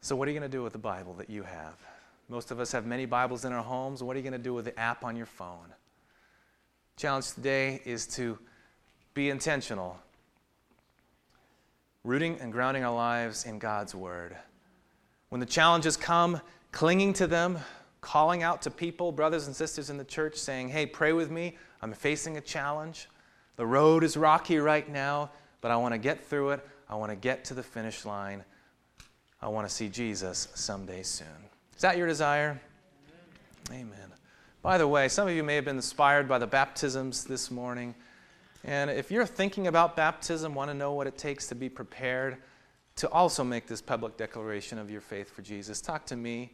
So, 0.09 0.17
what 0.17 0.27
are 0.27 0.31
you 0.31 0.39
going 0.39 0.51
to 0.51 0.57
do 0.57 0.63
with 0.63 0.73
the 0.73 0.79
Bible 0.79 1.13
that 1.19 1.29
you 1.29 1.43
have? 1.43 1.75
Most 2.31 2.51
of 2.51 2.61
us 2.61 2.73
have 2.73 2.87
many 2.87 3.05
Bibles 3.05 3.45
in 3.45 3.53
our 3.53 3.63
homes. 3.63 4.03
What 4.03 4.17
are 4.17 4.19
you 4.19 4.23
going 4.23 4.33
to 4.33 4.39
do 4.39 4.55
with 4.55 4.65
the 4.65 4.81
app 4.81 5.05
on 5.05 5.17
your 5.17 5.27
phone? 5.27 5.75
Challenge 6.97 7.31
today 7.35 7.83
is 7.85 8.07
to 8.15 8.39
be 9.13 9.29
intentional, 9.29 9.99
rooting 12.05 12.39
and 12.41 12.51
grounding 12.51 12.85
our 12.85 12.95
lives 12.95 13.45
in 13.45 13.59
God's 13.59 13.95
Word. 13.95 14.35
When 15.29 15.41
the 15.41 15.47
challenges 15.47 15.95
come, 15.95 16.41
clinging 16.73 17.13
to 17.13 17.27
them, 17.27 17.59
calling 18.01 18.43
out 18.43 18.63
to 18.63 18.71
people, 18.71 19.13
brothers 19.13 19.47
and 19.47 19.55
sisters 19.55 19.91
in 19.91 19.99
the 19.99 20.05
church, 20.05 20.37
saying, 20.37 20.71
Hey, 20.71 20.87
pray 20.87 21.13
with 21.13 21.31
me. 21.31 21.59
I'm 21.83 21.93
facing 21.93 22.39
a 22.39 22.41
challenge. 22.41 23.11
The 23.57 23.67
road 23.67 24.03
is 24.03 24.17
rocky 24.17 24.57
right 24.57 24.89
now, 24.91 25.33
but 25.61 25.71
I 25.71 25.77
want 25.77 25.93
to 25.93 25.99
get 25.99 26.25
through 26.25 26.53
it. 26.53 26.67
I 26.89 26.95
want 26.95 27.13
to 27.13 27.17
get 27.17 27.45
to 27.45 27.53
the 27.53 27.63
finish 27.63 28.07
line. 28.07 28.43
I 29.41 29.49
want 29.49 29.69
to 29.69 29.75
see 29.75 29.89
Jesus 29.89 30.49
someday 30.55 31.03
soon. 31.03 31.27
Is 31.77 31.83
that 31.83 31.97
your 31.97 32.07
desire? 32.07 32.61
Amen. 33.71 33.87
Amen. 33.93 34.13
By 34.63 34.79
the 34.79 34.89
way, 34.89 35.09
some 35.09 35.29
of 35.29 35.35
you 35.35 35.45
may 35.45 35.55
have 35.55 35.65
been 35.65 35.77
inspired 35.77 36.29
by 36.29 36.39
the 36.39 36.47
baptisms 36.47 37.25
this 37.25 37.51
morning. 37.51 37.95
And 38.65 38.91
if 38.91 39.11
you're 39.11 39.27
thinking 39.27 39.69
about 39.69 39.95
baptism, 39.95 40.55
want 40.55 40.71
to 40.71 40.75
know 40.75 40.93
what 40.93 41.07
it 41.07 41.17
takes 41.17 41.47
to 41.49 41.55
be 41.55 41.69
prepared 41.69 42.39
to 42.99 43.09
also 43.11 43.45
make 43.45 43.69
this 43.69 43.81
public 43.81 44.17
declaration 44.17 44.77
of 44.77 44.91
your 44.91 45.01
faith 45.01 45.31
for 45.31 45.41
Jesus, 45.41 45.81
talk 45.81 46.05
to 46.07 46.17
me. 46.17 46.51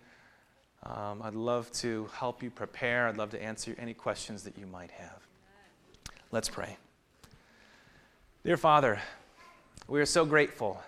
Um, 0.82 1.22
I'd 1.22 1.34
love 1.34 1.72
to 1.72 2.10
help 2.12 2.42
you 2.42 2.50
prepare. 2.50 3.08
I'd 3.08 3.16
love 3.16 3.30
to 3.30 3.42
answer 3.42 3.74
any 3.78 3.94
questions 3.94 4.42
that 4.42 4.58
you 4.58 4.66
might 4.66 4.90
have. 4.90 5.26
Let's 6.30 6.50
pray. 6.50 6.76
Dear 8.44 8.58
Father, 8.58 9.00
we 9.88 10.02
are 10.02 10.06
so 10.06 10.26
grateful 10.26 10.82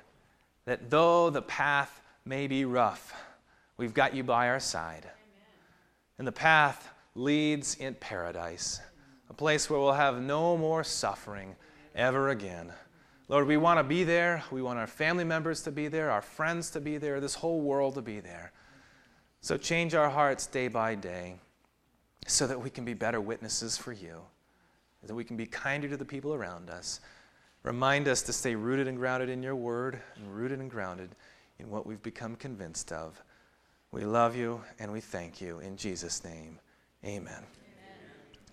that 0.66 0.90
though 0.90 1.31
the 1.31 1.42
path 1.42 2.02
may 2.24 2.46
be 2.46 2.64
rough, 2.64 3.14
We've 3.76 3.92
got 3.92 4.14
you 4.14 4.24
by 4.24 4.48
our 4.48 4.61
side. 4.61 5.05
Amen. 5.05 5.46
And 6.18 6.26
the 6.26 6.33
path 6.33 6.92
leads 7.14 7.74
in 7.76 7.94
paradise, 7.94 8.81
a 9.29 9.35
place 9.35 9.68
where 9.68 9.79
we'll 9.79 9.92
have 9.92 10.20
no 10.20 10.57
more 10.57 10.83
suffering 10.83 11.55
ever 11.94 12.31
again. 12.31 12.72
Lord, 13.29 13.46
we 13.46 13.57
want 13.57 13.79
to 13.79 13.85
be 13.85 14.05
there. 14.05 14.42
We 14.50 14.62
want 14.62 14.79
our 14.79 14.87
family 14.87 15.24
members 15.24 15.62
to 15.62 15.72
be 15.72 15.88
there, 15.88 16.11
our 16.11 16.22
friends 16.22 16.70
to 16.70 16.81
be 16.81 16.96
there, 16.96 17.20
this 17.20 17.35
whole 17.35 17.61
world 17.61 17.94
to 17.96 18.02
be 18.02 18.20
there. 18.20 18.52
So 19.40 19.57
change 19.57 19.94
our 19.94 20.09
hearts 20.09 20.46
day 20.46 20.68
by 20.68 20.94
day 20.94 21.37
so 22.26 22.46
that 22.46 22.61
we 22.61 22.70
can 22.70 22.85
be 22.85 22.94
better 22.94 23.20
witnesses 23.20 23.76
for 23.76 23.92
you, 23.92 24.22
that 25.02 25.14
we 25.14 25.24
can 25.24 25.37
be 25.37 25.46
kinder 25.46 25.88
to 25.88 25.96
the 25.96 26.05
people 26.05 26.33
around 26.33 26.70
us. 26.70 27.00
Remind 27.66 28.07
us 28.07 28.22
to 28.22 28.33
stay 28.33 28.55
rooted 28.55 28.87
and 28.87 28.96
grounded 28.96 29.29
in 29.29 29.42
your 29.42 29.57
word 29.57 29.98
and 30.14 30.33
rooted 30.33 30.61
and 30.61 30.70
grounded 30.70 31.11
in 31.59 31.68
what 31.68 31.85
we've 31.85 32.00
become 32.00 32.37
convinced 32.37 32.92
of. 32.92 33.20
We 33.90 34.02
love 34.02 34.37
you 34.37 34.61
and 34.79 34.92
we 34.92 35.00
thank 35.00 35.40
you. 35.40 35.59
In 35.59 35.76
Jesus' 35.76 36.22
name, 36.22 36.61
amen. 37.05 37.42